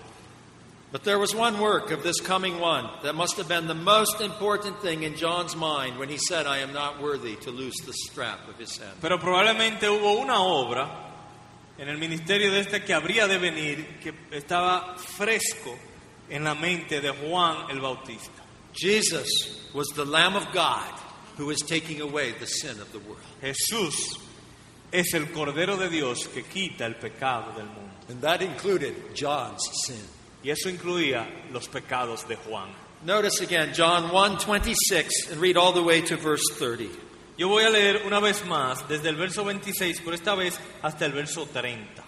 [0.93, 4.21] But there was one work of this coming one that must have been the most
[4.21, 7.95] important thing in John's mind when he said, I am not worthy to loose the
[7.95, 8.99] strap of his sandal.
[9.01, 10.91] Pero probablemente hubo una obra
[11.79, 15.75] en el ministerio de este que habría de venir, que estaba fresco
[16.29, 18.43] en la mente de Juan el Bautista.
[18.75, 20.93] Jesus was the Lamb of God
[21.39, 23.19] who was taking away the sin of the world.
[23.41, 24.19] Jesús
[24.93, 27.93] es el Cordero de Dios que quita el pecado del mundo.
[28.09, 30.05] And that included John's sin.
[30.45, 32.69] Y eso incluía los pecados de Juan.
[33.05, 36.85] Notice again John 1:26 and read all the way to verse 30.
[37.39, 41.07] Yo voy a leer una vez más desde el verso 26, pero esta vez hasta
[41.07, 42.05] el verso 30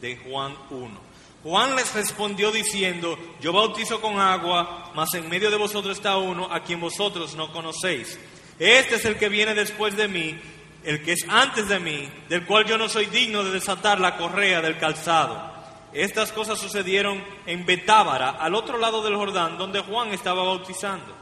[0.00, 1.14] de Juan 1.
[1.44, 6.50] Juan les respondió diciendo, yo bautizo con agua, mas en medio de vosotros está uno
[6.50, 8.18] a quien vosotros no conocéis.
[8.58, 10.40] Este es el que viene después de mí,
[10.84, 14.16] el que es antes de mí, del cual yo no soy digno de desatar la
[14.16, 15.52] correa del calzado.
[15.92, 21.16] Estas cosas sucedieron en Betábara, al otro lado del Jordán, donde Juan estaba bautizando.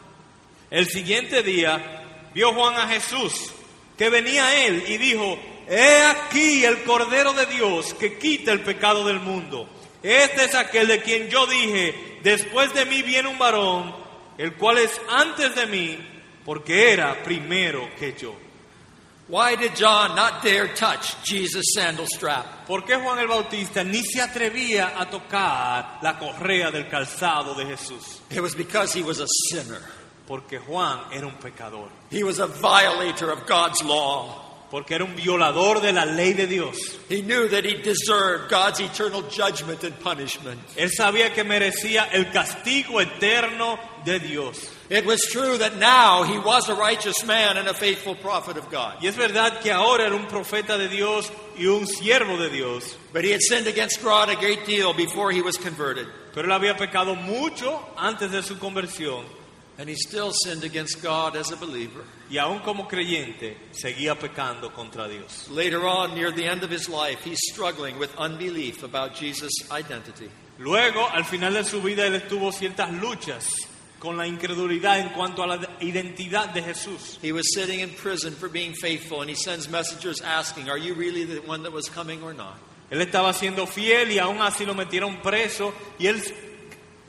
[0.70, 3.53] El siguiente día vio Juan a Jesús,
[3.96, 8.61] que venía a él y dijo, He aquí el Cordero de Dios que quita el
[8.61, 9.68] pecado del mundo.
[10.03, 13.94] Este es aquel de quien yo dije, después de mí viene un varón,
[14.38, 15.98] el cual es antes de mí,
[16.44, 18.35] porque era primero que yo.
[19.33, 22.66] Why did John not dare touch Jesus' sandal strap?
[22.66, 27.64] ¿Por qué Juan el Bautista ni se atrevía a tocar la correa del calzado de
[27.64, 28.21] Jesús?
[28.31, 29.81] It was because he was a sinner.
[30.27, 34.51] Porque Juan era un pecador, He was a violator of God's law.
[34.71, 36.77] porque era un violador de la ley de Dios.
[37.09, 40.61] He knew that he deserved God's eternal judgment and punishment.
[40.77, 44.59] Él sabía que merecía el castigo eterno de Dios.
[44.92, 48.68] It was true that now he was a righteous man and a faithful prophet of
[48.70, 48.96] God.
[49.00, 52.94] Y es verdad que ahora era un profeta de Dios y un siervo de Dios.
[53.11, 56.07] But he had sinned against God a great deal before he was converted.
[56.35, 59.24] Pero él había pecado mucho antes de su conversión
[59.78, 62.05] And he still sinned against God as a believer.
[62.28, 65.48] y aún como creyente seguía pecando contra Dios.
[65.48, 70.28] Later on, near the end of his life, he's struggling with unbelief about Jesus' identity.
[70.59, 73.55] Luego, al final de su vida, él tuvo ciertas luchas
[74.02, 77.20] con la incredulidad en cuanto a la identidad de Jesús.
[77.22, 80.94] He was sitting in prison for being faithful, and he sends messengers asking, Are you
[80.94, 82.58] really the one that was coming or not?
[82.90, 86.20] Él estaba siendo fiel y aún así lo metieron preso y él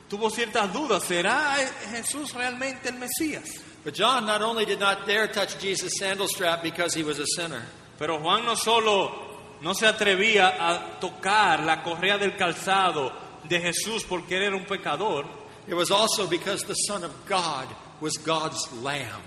[0.07, 1.03] tuvo ciertas dudas.
[1.03, 1.55] ¿Será
[1.89, 3.59] Jesús realmente el Mesías?
[3.83, 7.25] But John not only did not dare touch Jesus' sandal strap because he was a
[7.25, 7.63] sinner,
[7.97, 13.11] Pero Juan no solo no se atrevía a tocar la correa del calzado
[13.49, 17.67] de Jesús porque él era un pecador, it was also because the Son of God
[18.01, 19.21] was God's Lamb.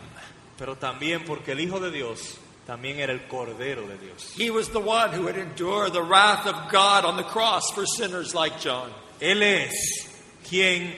[0.58, 4.32] pero también porque el Hijo de Dios también era el Cordero de Dios.
[4.36, 7.86] He was the one who would endure the wrath of God on the cross for
[7.86, 8.90] sinners like John.
[9.20, 10.08] Él es
[10.48, 10.94] quien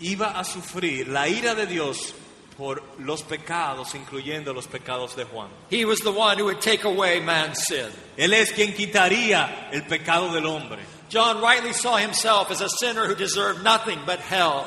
[0.00, 2.14] iba a sufrir la ira de Dios
[2.56, 5.48] por los pecados, incluyendo los pecados de Juan.
[5.70, 7.88] He was the one who would take away man's sin.
[8.16, 10.78] Él es quien quitaría el pecado del hombre.
[11.08, 14.66] John rightly saw himself as a sinner who deserved nothing but hell.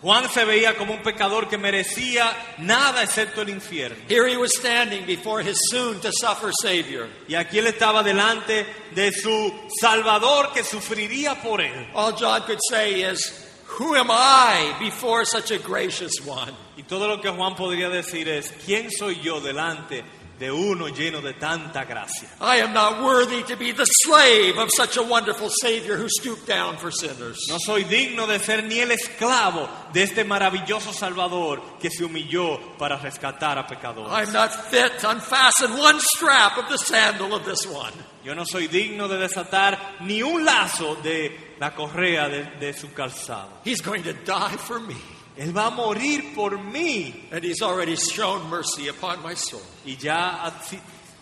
[0.00, 3.96] Juan se veía como un pecador que merecía nada excepto el infierno.
[4.08, 7.08] Here he was standing before his soon to suffer Savior.
[7.26, 8.64] Y aquí él estaba delante
[8.94, 11.88] de su Salvador que sufriría por él.
[11.94, 13.48] All John could say is,
[13.78, 16.52] Who am I before such a gracious one?
[16.76, 21.20] Y todo lo que Juan podría decir es, ¿quién soy yo delante de uno lleno
[21.20, 22.28] de tanta gracia?
[22.40, 26.46] I am not worthy to be the slave of such a wonderful Savior who stooped
[26.46, 27.38] down for sinners.
[27.48, 32.76] No soy digno de ser ni el esclavo de este maravilloso Salvador que se humilló
[32.78, 34.12] para rescatar a pecadores.
[34.12, 37.92] I'm not fit to unfasten one strap of the sandal of this one.
[38.24, 42.88] Yo no soy digno de desatar ni un lazo de la correa de, de su
[42.92, 43.48] calzado.
[43.64, 44.96] He's going to die for me.
[45.38, 49.62] Él va a morir por mí And he's already shown mercy upon my soul.
[49.86, 50.52] y ya ha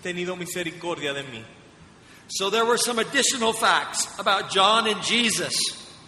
[0.03, 1.45] tenido misericordia de mí.
[2.29, 5.55] So there were some additional facts about John and Jesus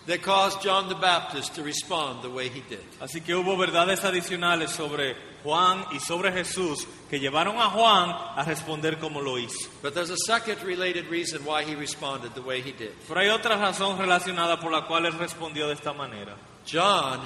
[0.06, 2.80] that caused John the Baptist to respond the way he did.
[3.00, 8.42] Así que hubo verdades adicionales sobre Juan y sobre Jesús que llevaron a Juan a
[8.44, 9.68] responder como lo hizo.
[9.82, 12.92] But there's a second related reason why he responded the way he did.
[13.06, 16.34] Pero hay otra razón relacionada por la cual él respondió de esta manera.
[16.66, 17.20] John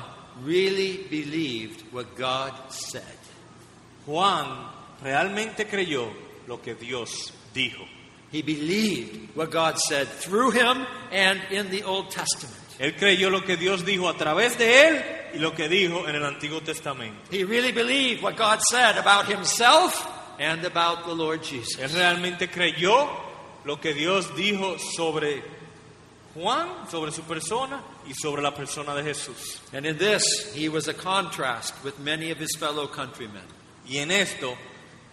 [0.44, 3.18] really believed what God said.
[4.06, 4.68] Juan
[5.02, 6.08] realmente creyó
[6.46, 7.86] lo que Dios dijo.
[8.30, 12.56] He believed what God said through him and in the Old Testament.
[12.78, 15.04] Él creyó lo que Dios dijo a través de él
[15.34, 17.20] y lo que dijo en el Antiguo Testamento.
[17.30, 20.06] He really believed what God said about himself
[20.40, 21.78] and about the Lord Jesus.
[21.78, 23.08] Él realmente creyó
[23.64, 25.42] lo que Dios dijo sobre
[26.34, 29.60] Juan, sobre su persona y sobre la persona de Jesús.
[29.72, 33.42] And in this, he was a contrast with many of his fellow countrymen.
[33.88, 34.56] Y en esto,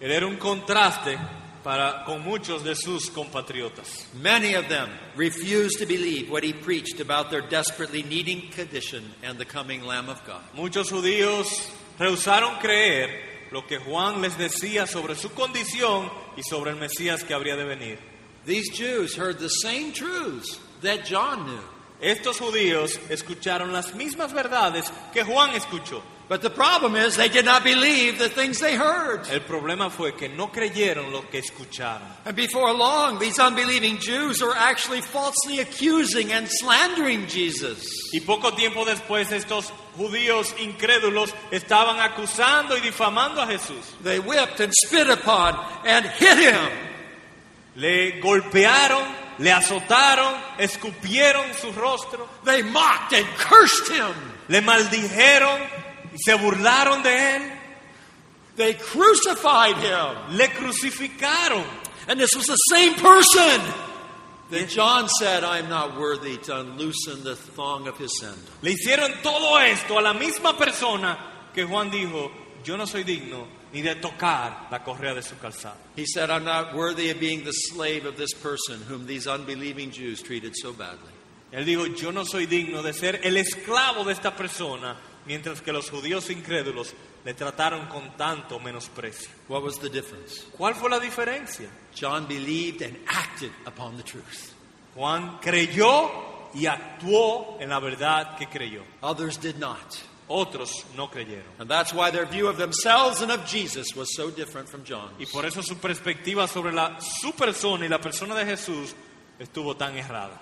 [0.00, 1.18] él era un contraste
[1.62, 4.06] para, con muchos de sus compatriotas.
[4.14, 9.38] Many of them refused to believe what he preached about their desperately needing condition and
[9.38, 10.42] the coming Lamb of God.
[10.54, 11.68] Muchos judíos
[11.98, 17.34] rehusaron creer lo que Juan les decía sobre su condición y sobre el Mesías que
[17.34, 17.98] habría de venir.
[18.46, 21.62] These Jews heard the same truths that John knew.
[22.00, 26.02] Estos judíos escucharon las mismas verdades que Juan escuchó.
[26.30, 29.28] But the problem is they did not believe the things they heard.
[29.32, 32.06] El problema fue que no creyeron lo que escucharon.
[32.24, 37.84] And before long, these unbelieving Jews are actually falsely accusing and slandering Jesus.
[38.12, 43.84] Y poco tiempo después estos judíos incrédulos estaban acusando y difamando a Jesús.
[44.04, 46.70] They whipped and spit upon and hit him.
[47.74, 49.02] Le golpearon,
[49.40, 54.14] le azotaron, escupieron su rostro, They mocked and cursed him.
[54.48, 55.60] le maldijeron
[56.12, 57.52] y se burlaron de él,
[58.56, 60.36] They crucified him.
[60.36, 61.64] le crucificaron.
[62.08, 63.60] And this was the same person
[64.50, 68.38] that John said, I'm not worthy to unloosen the thong of his sandal.
[68.62, 71.16] Le hicieron todo esto a la misma persona
[71.54, 72.30] que Juan dijo,
[72.64, 75.76] yo no soy digno ni de tocar la correa de su calzado.
[75.96, 79.90] He said, I'm not worthy of being the slave of this person whom these unbelieving
[79.90, 81.12] Jews treated so badly.
[81.52, 84.96] Él dijo, yo no soy digno de ser el esclavo de esta persona,
[85.26, 86.94] mientras que los judíos incrédulos
[87.24, 89.30] le trataron con tanto menosprecio.
[89.48, 90.44] What was the difference?
[90.56, 91.68] ¿Cuál fue la diferencia?
[91.94, 94.52] John believed and acted upon the truth.
[94.94, 98.82] Juan creyó y actuó en la verdad que creyó.
[99.02, 100.09] Others did not.
[100.32, 101.50] Otros no creyeron.
[101.58, 104.84] And that's why their view of themselves and of Jesus was so different from Y
[104.88, 105.32] John's.
[105.32, 108.94] por eso su perspectiva sobre la, su persona y la persona de Jesús
[109.40, 110.40] estuvo tan errada.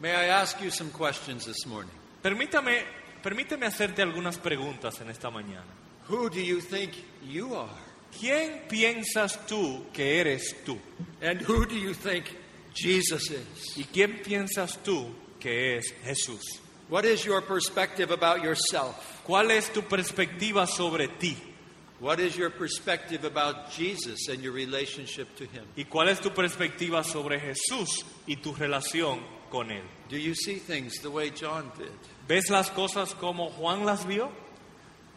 [0.00, 1.94] May I ask you some questions this morning?
[2.22, 2.84] Permítame,
[3.22, 5.64] permíteme hacerte algunas preguntas en esta mañana.
[6.08, 6.92] Who do you think
[7.26, 7.70] you are?
[8.20, 10.78] ¿Quién piensas tú que eres tú?
[11.22, 12.26] And who do you think
[12.74, 13.76] Jesus is?
[13.78, 15.06] ¿Y quién piensas tú
[15.40, 16.60] que es Jesús?
[16.90, 19.11] What is your perspective about yourself?
[19.24, 21.36] ¿Cuál es tu perspectiva sobre ti?
[22.00, 25.64] What is your perspective about Jesus and your relationship to Him?
[25.76, 29.20] ¿Y cuál es tu perspectiva sobre Jesús y tu relación
[29.50, 29.84] con Él?
[30.08, 31.92] Do you see things the way John did?
[32.26, 34.32] ¿Ves las cosas como Juan las vio?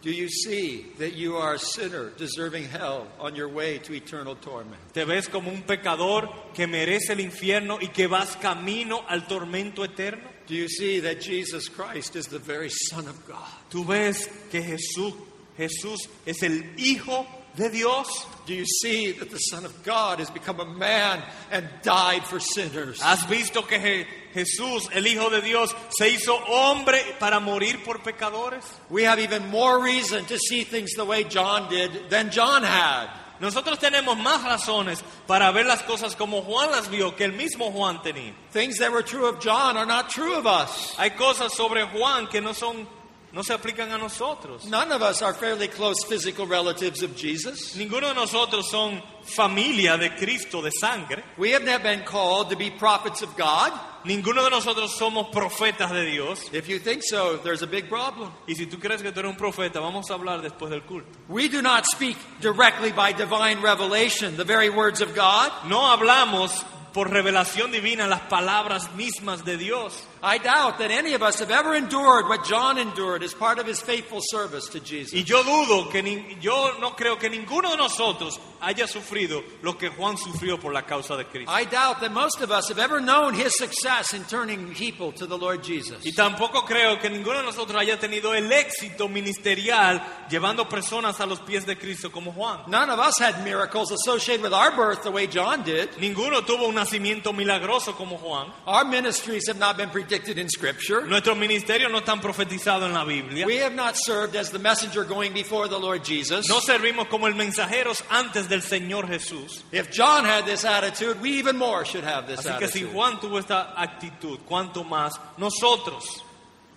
[0.03, 4.35] Do you see that you are a sinner deserving hell on your way to eternal
[4.35, 4.79] torment?
[4.93, 9.83] ¿Te ves como un pecador que merece el infierno y que vas camino al tormento
[9.83, 10.34] eterno?
[10.47, 13.47] Do you see that Jesus Christ is the very Son of God?
[13.71, 15.13] ¿Tú ves que Jesús,
[15.57, 17.25] Jesús es el Hijo
[17.55, 18.07] de Dios?
[18.45, 22.39] Do you see that the Son of God has become a man and died for
[22.39, 23.01] sinners?
[23.01, 27.97] ¿Has visto que Je- Jesús, el Hijo de Dios, se hizo hombre para morir por
[27.99, 28.63] pecadores?
[28.89, 33.09] We have even more reason to see things the way John did than John had.
[33.39, 37.71] Nosotros tenemos más razones para ver las cosas como Juan las vio que el mismo
[37.71, 38.33] Juan tenía.
[38.51, 40.93] Things that were true of John are not true of us.
[40.97, 42.88] Hay cosas sobre Juan que no son
[43.36, 44.65] no se aplican a nosotros.
[44.65, 47.75] None of us are fairly close physical relatives of Jesus.
[47.75, 51.21] Ninguno de nosotros son familia de Cristo de sangre.
[51.38, 53.73] We have not been called to be prophets of God.
[54.05, 56.49] Ninguno de nosotros somos profetas de Dios.
[56.53, 58.31] If you think so, there's a big problem.
[58.47, 61.09] Y si tú crees que tú eres un profeta, vamos a hablar después del culto.
[61.27, 65.51] We do not speak directly by divine revelation, the very words of God.
[65.67, 66.63] No hablamos
[66.95, 70.07] por revelación divina las palabras mismas de Dios.
[70.28, 73.67] I doubt that any of us have ever endured what John endured as part of
[73.67, 75.13] his faithful service to Jesus.
[75.13, 79.78] Y yo dudo que ni- yo no creo que ninguno de nosotros haya sufrido lo
[79.78, 81.51] que Juan sufrió por la causa de Cristo.
[81.51, 85.28] I doubt that most of us have ever known his success in turning people to
[85.28, 86.03] the Lord Jesus.
[86.03, 90.01] Y tampoco creo que ninguno de nosotros haya tenido el éxito ministerial
[90.32, 92.61] llevando personas a los pies de Cristo como Juan.
[92.67, 95.89] None of us had miracles associated with our birth the way John did.
[95.99, 98.51] Ninguno tuvo un nacimiento milagroso como Juan.
[98.65, 101.05] Our ministries have not been predicted in Scripture.
[101.05, 103.45] Nuestros ministerios no están profetizados en la Biblia.
[103.45, 106.47] We have not served as the messenger going before the Lord Jesus.
[106.47, 109.63] No servimos como el mensajeros antes del Señor Jesús.
[109.72, 112.93] If John had this attitude, we even more should have this Así que si attitude.
[112.93, 116.24] Juan tuvo esta actitud, cuanto más nosotros.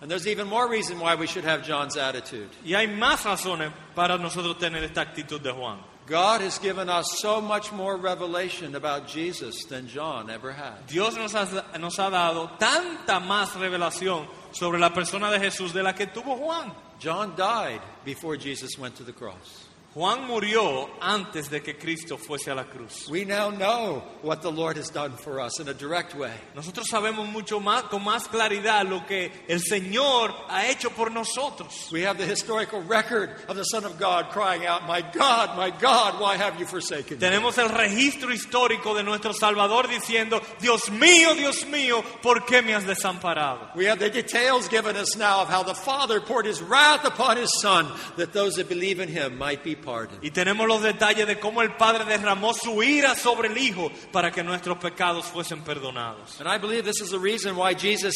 [0.01, 2.49] And there's even more reason why we should have John's attitude.
[2.63, 5.79] Y hay más razones para nosotros tener esta actitud de Juan.
[6.09, 10.87] God has given us so much more revelation about Jesus than John ever had.
[10.87, 15.83] Dios nos ha, nos ha dado tanta más revelación sobre la persona de Jesús de
[15.83, 16.71] la que tuvo Juan.
[16.99, 19.68] John died before Jesus went to the cross.
[19.95, 23.07] Juan murió antes de que Cristo fuese a la cruz.
[23.09, 26.33] We now know what the Lord has done for us in a direct way.
[26.55, 31.89] Nosotros sabemos mucho más, con más claridad lo que el Señor ha hecho por nosotros.
[31.91, 35.71] We have the historical record of the Son of God crying out, My God, my
[35.71, 37.27] God, why have you forsaken me?
[37.27, 42.75] Tenemos el registro histórico de nuestro Salvador diciendo, Dios mío, Dios mío, ¿por qué me
[42.75, 43.75] has desamparado?
[43.75, 47.37] We have the details given us now of how the Father poured his wrath upon
[47.37, 47.87] his Son
[48.17, 50.23] that those that believe in him might be pardoned.
[50.23, 54.31] Y tenemos los detalles de cómo el Padre derramó su ira sobre el Hijo para
[54.31, 56.39] que nuestros pecados fuesen perdonados.
[56.39, 58.13] And I believe this is the reason why Jesus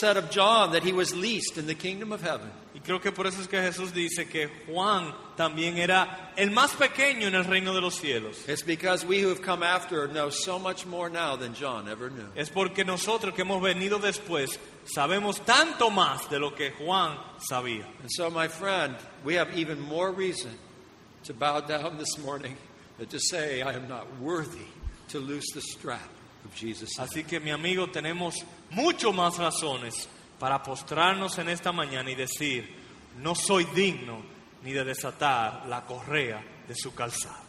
[0.00, 2.50] said of John that he was least in the kingdom of heaven.
[2.74, 6.72] Y creo que por eso es que Jesús dice que Juan también era el más
[6.72, 8.46] pequeño en el reino de los cielos.
[8.48, 12.10] It's because we who have come after know so much more now than John ever
[12.10, 12.26] knew.
[12.34, 17.86] Es porque nosotros que hemos venido después sabemos tanto más de lo que Juan sabía.
[18.02, 18.94] And so, my friend,
[19.24, 20.50] we have even more reason
[21.26, 22.56] to bow down this morning
[22.98, 24.66] than to say, I am not worthy
[25.08, 26.08] to loose the strap
[26.44, 26.90] of Jesus.
[26.98, 28.34] Así que mi amigo, tenemos
[28.70, 30.08] mucho más razones
[30.38, 32.68] para postrarnos en esta mañana y decir,
[33.18, 34.22] no soy digno
[34.62, 37.44] ni de desatar la correa de su calzado.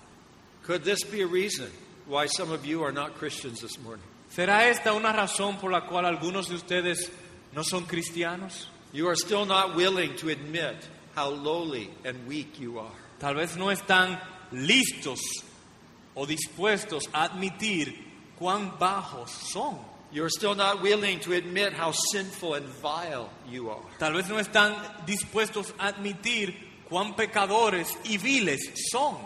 [0.64, 1.70] Could this be a reason
[2.08, 4.06] why some of you are not Christians this morning?
[4.30, 7.10] ¿Será esta una razón por la cual algunos de ustedes
[7.54, 8.70] no son cristianos?
[8.92, 10.76] You are still not willing to admit
[11.16, 13.07] how lowly and weak you are.
[13.20, 14.20] Tal vez no están
[14.52, 15.20] listos
[16.14, 18.06] o dispuestos a admitir
[18.40, 19.80] cuán bajos son.
[20.12, 23.82] You're still not willing to admit how sinful and vile you are.
[24.00, 26.56] Tal vez no están dispuestos a admitir
[26.90, 29.18] cuán pecadores y viles son.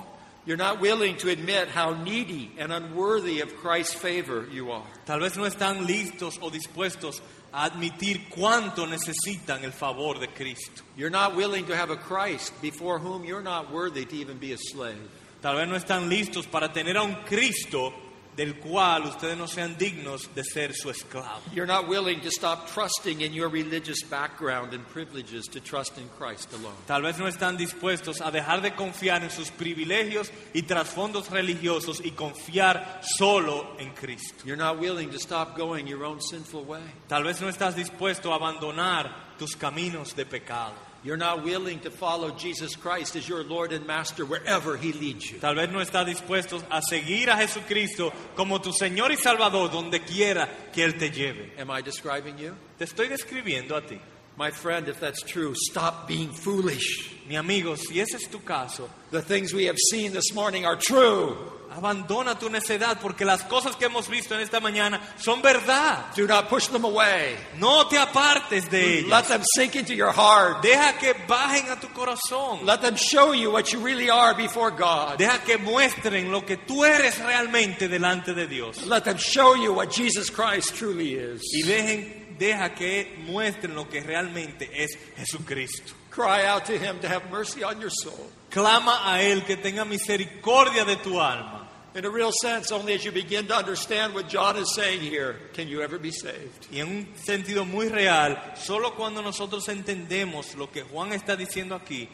[0.45, 4.85] You're not willing to admit how needy and unworthy of Christ's favor you are.
[5.05, 7.21] Tal vez no están listos o dispuestos
[7.53, 10.81] a admitir cuánto necesitan el favor de Cristo.
[10.97, 14.53] You're not willing to have a Christ before whom you're not worthy to even be
[14.53, 14.97] a slave.
[15.41, 17.93] Tal vez no están listos para tener a un Cristo
[18.35, 21.41] del cual ustedes no sean dignos de ser su esclavo.
[21.53, 26.07] You're not willing to stop trusting in your religious background and privileges to trust in
[26.17, 26.75] Christ alone.
[26.87, 32.01] Tal vez no están dispuestos a dejar de confiar en sus privilegios y trasfondos religiosos
[32.03, 34.43] y confiar solo en Cristo.
[34.45, 36.81] You're not willing to stop going your own sinful way.
[37.07, 40.90] Tal vez no estás dispuesto a abandonar tus caminos de pecado.
[41.03, 45.31] You're not willing to follow Jesus Christ as your Lord and Master wherever He leads
[45.31, 45.39] you.
[45.39, 50.01] Tal vez no estás dispuesto a seguir a Jesucristo como tu Señor y Salvador donde
[50.01, 51.53] quiera que Él te lleve.
[51.57, 52.53] Am I describing you?
[52.77, 53.99] Te estoy describiendo a ti.
[54.37, 57.15] My friend, if that's true, stop being foolish.
[57.27, 60.77] Mi amigo, si ese es tu caso, The things we have seen this morning are
[60.77, 61.35] true.
[61.73, 66.07] Abandona tu necedad porque las cosas que hemos visto en esta mañana son verdad.
[66.15, 67.37] Do not push them away.
[67.57, 69.27] No te apartes de Let ellas.
[69.29, 70.61] them sink into your heart.
[70.61, 72.65] Deja que bajen a tu corazón.
[72.65, 75.17] Let them show you what you really are before God.
[75.17, 78.85] Deja que muestren lo que tú eres realmente delante de Dios.
[78.85, 81.41] Let them show you what Jesus Christ truly is.
[81.53, 85.93] Y dejen, deja que muestren lo que realmente es Jesucristo.
[86.09, 88.29] Cry out to Him to have mercy on your soul.
[88.49, 91.60] Clama a Él que tenga misericordia de tu alma.
[91.93, 95.35] In a real sense, only as you begin to understand what John is saying here
[95.53, 96.67] can you ever be saved.
[96.71, 101.75] Y en un sentido muy real, solo cuando nosotros entendemos lo que Juan está diciendo
[101.75, 102.07] aquí,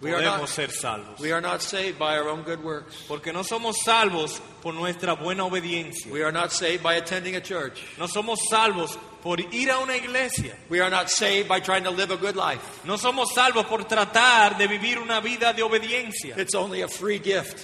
[0.00, 1.18] We are podemos not- ser salvos.
[1.20, 2.94] We are not saved by our own good works.
[3.08, 6.12] Porque no somos salvos por nuestra buena obediencia.
[6.12, 7.80] We are not saved by attending a church.
[7.98, 10.54] No somos salvos por ir a una iglesia.
[10.68, 12.60] We are not saved by trying to live a good life.
[12.84, 16.36] No somos salvos por tratar de vivir una vida de obediencia.
[16.36, 17.58] It's only a free gift.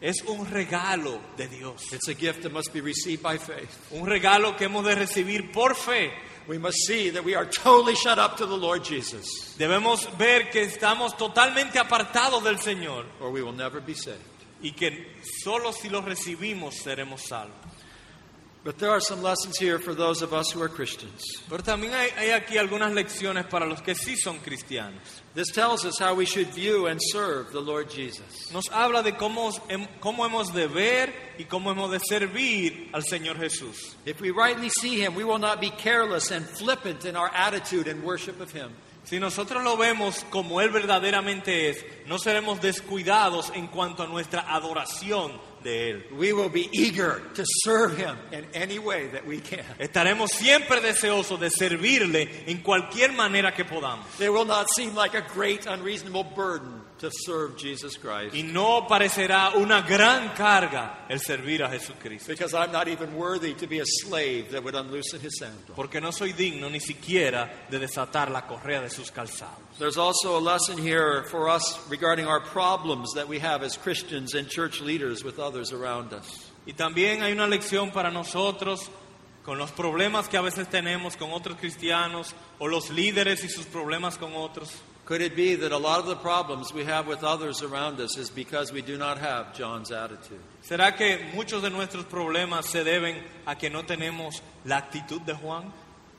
[0.00, 1.92] Es un regalo de Dios.
[1.92, 3.92] It's a gift that must be received by faith.
[3.92, 6.12] Un regalo que hemos de recibir por fe.
[6.46, 10.48] We must see that we are totally shut up to the Lord Jesus, Debemos ver
[10.50, 14.22] que estamos totalmente apartados del Señor or we will never be saved.
[14.62, 17.54] y que solo si lo recibimos seremos salvos.
[18.64, 21.22] But there are some lessons here for those of us who are Christians.
[21.48, 25.22] Pero también hay, hay aquí algunas lecciones para los que sí son cristianos.
[25.38, 28.52] This tells us how we should view and serve the Lord Jesus.
[28.52, 29.52] Nos habla de cómo,
[30.00, 33.94] cómo hemos de ver y cómo hemos de servir al Señor Jesús.
[34.04, 37.86] If we rightly see Him, we will not be careless and flippant in our attitude
[37.86, 38.72] and worship of Him.
[39.04, 44.40] Si nosotros lo vemos como Él verdaderamente es, no seremos descuidados en cuanto a nuestra
[44.40, 45.30] adoración
[45.62, 46.02] de Él.
[46.12, 49.64] We will be eager to serve Him in any way that we can.
[49.78, 54.06] Estaremos siempre deseosos de servirle en cualquier manera que podamos.
[54.20, 58.34] It will not seem like a great, unreasonable burden to serve Jesus Christ.
[58.34, 62.32] Y no parecerá una gran carga el servir a Jesucristo.
[62.32, 65.74] Because I'm not even worthy to be a slave that would unloosen his sandal.
[65.74, 69.78] Porque no soy digno ni siquiera de desatar la correa de sus calzados.
[69.78, 74.34] There's also a lesson here for us regarding our problems that we have as Christians
[74.34, 76.50] and church leaders with others around us.
[76.66, 78.90] Y también hay una lección para nosotros
[79.48, 83.64] con los problemas que a veces tenemos con otros cristianos o los líderes y sus
[83.64, 84.70] problemas con otros.
[85.08, 88.18] Could it be that a lot of the problems we have with others around us
[88.18, 90.38] is because we do not have John's attitude?
[90.62, 95.34] ¿Será que muchos de nuestros problemas se deben a que no tenemos la actitud de
[95.34, 95.72] Juan?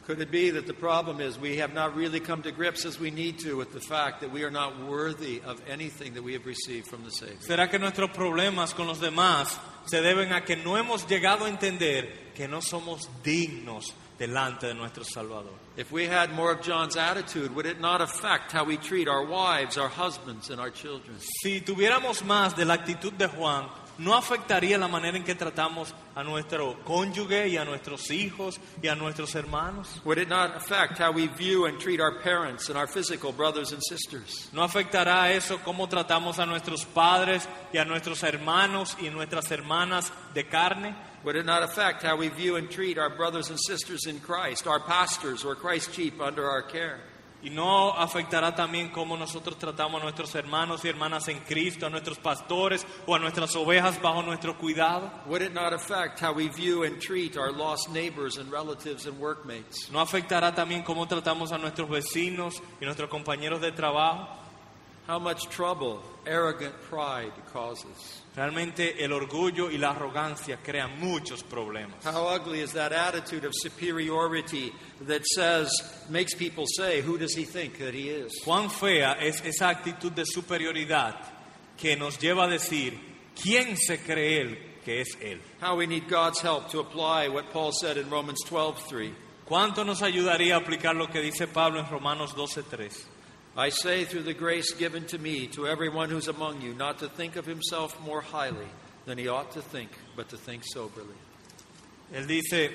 [0.07, 2.99] Could it be that the problem is we have not really come to grips as
[2.99, 6.33] we need to with the fact that we are not worthy of anything that we
[6.33, 7.37] have received from the Savior?
[7.41, 11.49] ¿Será que nuestros problemas con los demás se deben a que no hemos llegado a
[11.49, 15.53] entender que no somos dignos delante de nuestro Salvador?
[15.77, 19.25] If we had more of John's attitude, would it not affect how we treat our
[19.25, 21.17] wives, our husbands, and our children?
[21.41, 23.67] Si tuviéramos más de la actitud de Juan,
[23.97, 28.87] ¿no afectaría la manera en que tratamos a nuestro cónyuge y a nuestros hijos y
[28.87, 30.01] a nuestros hermanos?
[30.03, 33.71] Would it not affect how we view and treat our parents and our physical brothers
[33.71, 34.49] and sisters?
[34.51, 40.11] ¿No afectará eso cómo tratamos a nuestros padres y a nuestros hermanos y nuestras hermanas
[40.33, 41.08] de carne?
[41.23, 44.67] Would it not affect how we view and treat our brothers and sisters in Christ,
[44.67, 46.99] our pastors or Christ's sheep under our care?
[47.41, 51.89] ¿Y no afectará también cómo nosotros tratamos a nuestros hermanos y hermanas en Cristo, a
[51.89, 55.09] nuestros pastores o a nuestras ovejas bajo nuestro cuidado?
[55.25, 59.17] Would it not affect how we view and treat our lost neighbors and relatives and
[59.19, 59.89] workmates?
[59.89, 64.27] ¿No afectará también cómo tratamos a nuestros vecinos y nuestros compañeros de trabajo?
[65.07, 68.18] How much trouble arrogant pride causes.
[68.39, 72.05] Realmente el orgullo y la arrogancia crean muchos problemas.
[72.05, 74.71] How ugly is that attitude of superiority
[75.01, 75.69] that says,
[76.07, 78.31] makes people say, Who does he think that he is?
[78.45, 81.15] Cuán fea es esa actitud de superioridad
[81.75, 82.97] que nos lleva a decir,
[83.35, 85.41] ¿quién se cree él que es él?
[85.59, 89.11] How we need God's help to apply what Paul said in Romans 12:3.
[89.43, 93.18] ¿Cuánto nos ayudaría a aplicar lo que dice Pablo en Romanos 12:3?
[93.57, 97.09] I say through the grace given to me to everyone who's among you not to
[97.09, 98.67] think of himself more highly
[99.05, 101.15] than he ought to think, but to think soberly.
[102.13, 102.71] Él dice,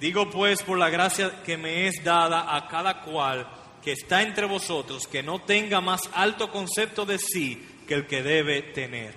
[0.00, 3.46] digo pues por la gracia que me es dada a cada cual
[3.82, 8.22] que está entre vosotros, que no tenga más alto concepto de sí que el que
[8.22, 9.14] debe tener.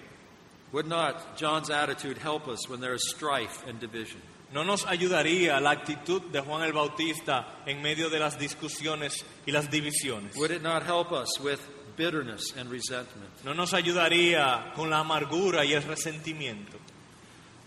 [0.72, 4.22] Would not John's attitude help us when there is strife and division?
[4.54, 9.51] ¿No nos ayudaría la actitud de Juan el Bautista en medio de las discusiones y
[9.51, 10.36] las divisiones?
[10.36, 11.60] Would it not help us with
[11.97, 13.32] bitterness and resentment?
[13.43, 16.78] ¿No nos ayudaría con la amargura y el resentimiento?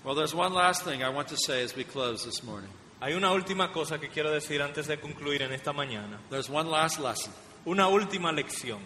[0.05, 2.71] Well, there's one last thing I want to say as we close this morning.
[3.01, 6.21] Hay una última cosa que quiero decir antes de concluir en esta mañana.
[6.31, 7.33] There's one last lesson.
[7.67, 8.79] Una última lección.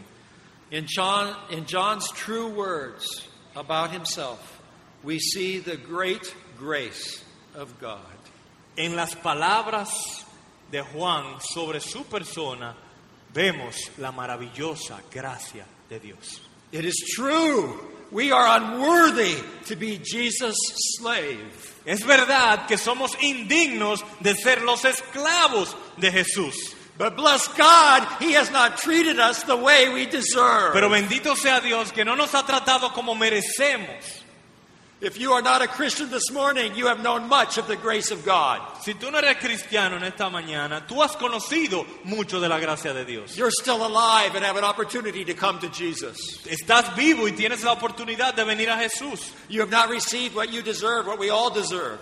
[0.71, 4.63] In, John, in John's true words about himself,
[5.05, 7.23] we see the great grace
[7.57, 7.99] of God.
[8.77, 9.91] En las palabras
[10.71, 12.75] de Juan sobre su persona
[13.33, 16.41] vemos la maravillosa gracia de Dios.
[16.73, 17.79] It is true,
[18.11, 19.37] we are unworthy
[19.67, 20.57] to be Jesus'
[20.99, 21.51] slave.
[21.85, 26.77] Es verdad que somos indignos de ser los esclavos de Jesús.
[26.97, 30.75] But bless God, He has not treated us the way we deserve.
[30.75, 34.05] Pero bendito sea Dios que no nos ha tratado como merecemos.
[35.01, 38.11] If you are not a Christian this morning, you have known much of the grace
[38.11, 38.61] of God.
[38.83, 42.93] Si tú no eres cristiano en esta mañana, tú has conocido mucho de la gracia
[42.93, 43.37] de Dios.
[43.37, 46.39] You're still alive and have an opportunity to come to Jesus.
[46.47, 49.33] Estás vivo y tienes la oportunidad de venir a Jesús.
[49.49, 51.99] You have not received what you deserve, what we all deserve.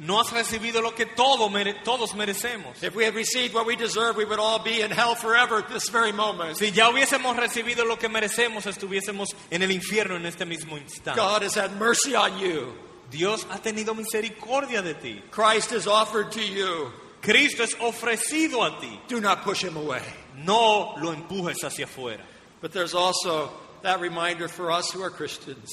[0.00, 2.82] No has recibido lo que todo mere- todos merecemos.
[2.82, 5.68] If we had received what we deserve, we would all be in hell forever at
[5.68, 6.56] this very moment.
[6.56, 11.20] Si ya hubiésemos recibido lo que merecemos, estuviésemos en el infierno en este mismo instante.
[11.20, 12.72] God has had mercy on you.
[13.10, 15.22] Dios ha tenido misericordia de ti.
[15.30, 16.90] Christ is offered to you.
[17.20, 18.98] Cristo es ofrecido a ti.
[19.06, 20.00] Do not push him away.
[20.34, 22.22] No lo empujes hacia afuera.
[22.62, 25.68] But there's also that reminder for us who are Christians.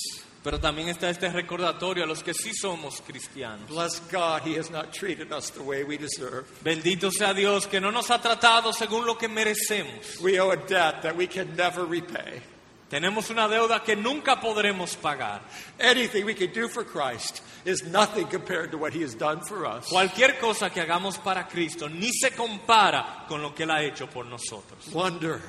[0.48, 3.68] Pero también está este recordatorio a los que sí somos cristianos.
[3.68, 6.46] Bless God, He has not treated us the way we deserve.
[6.64, 10.22] Bendito sea Dios que no nos ha tratado según lo que merecemos.
[10.22, 12.42] We owe a debt that we can never repay.
[12.90, 15.42] Tenemos una deuda que nunca podremos pagar.
[15.82, 19.66] Anything we can do for Christ is nothing compared to what He has done for
[19.66, 19.90] us.
[19.90, 24.08] Cualquier cosa que hagamos para Cristo ni se compara con lo que Él ha hecho
[24.08, 24.94] por nosotros.
[24.94, 25.42] Wonder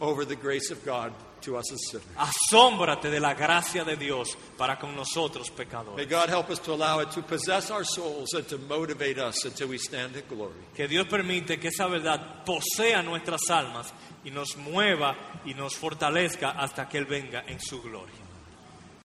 [0.00, 2.06] over the grace of God to us as sinners.
[2.16, 6.08] Asómbrate de la gracia de Dios para con nosotros May pecadores.
[6.08, 9.68] God help us to allow it to possess our souls and to motivate us until
[9.68, 10.54] we stand in glory.
[10.74, 13.92] Que Dios permite que esa verdad posea nuestras almas
[14.24, 18.25] y nos mueva y nos fortalezca hasta que Él venga en su gloria.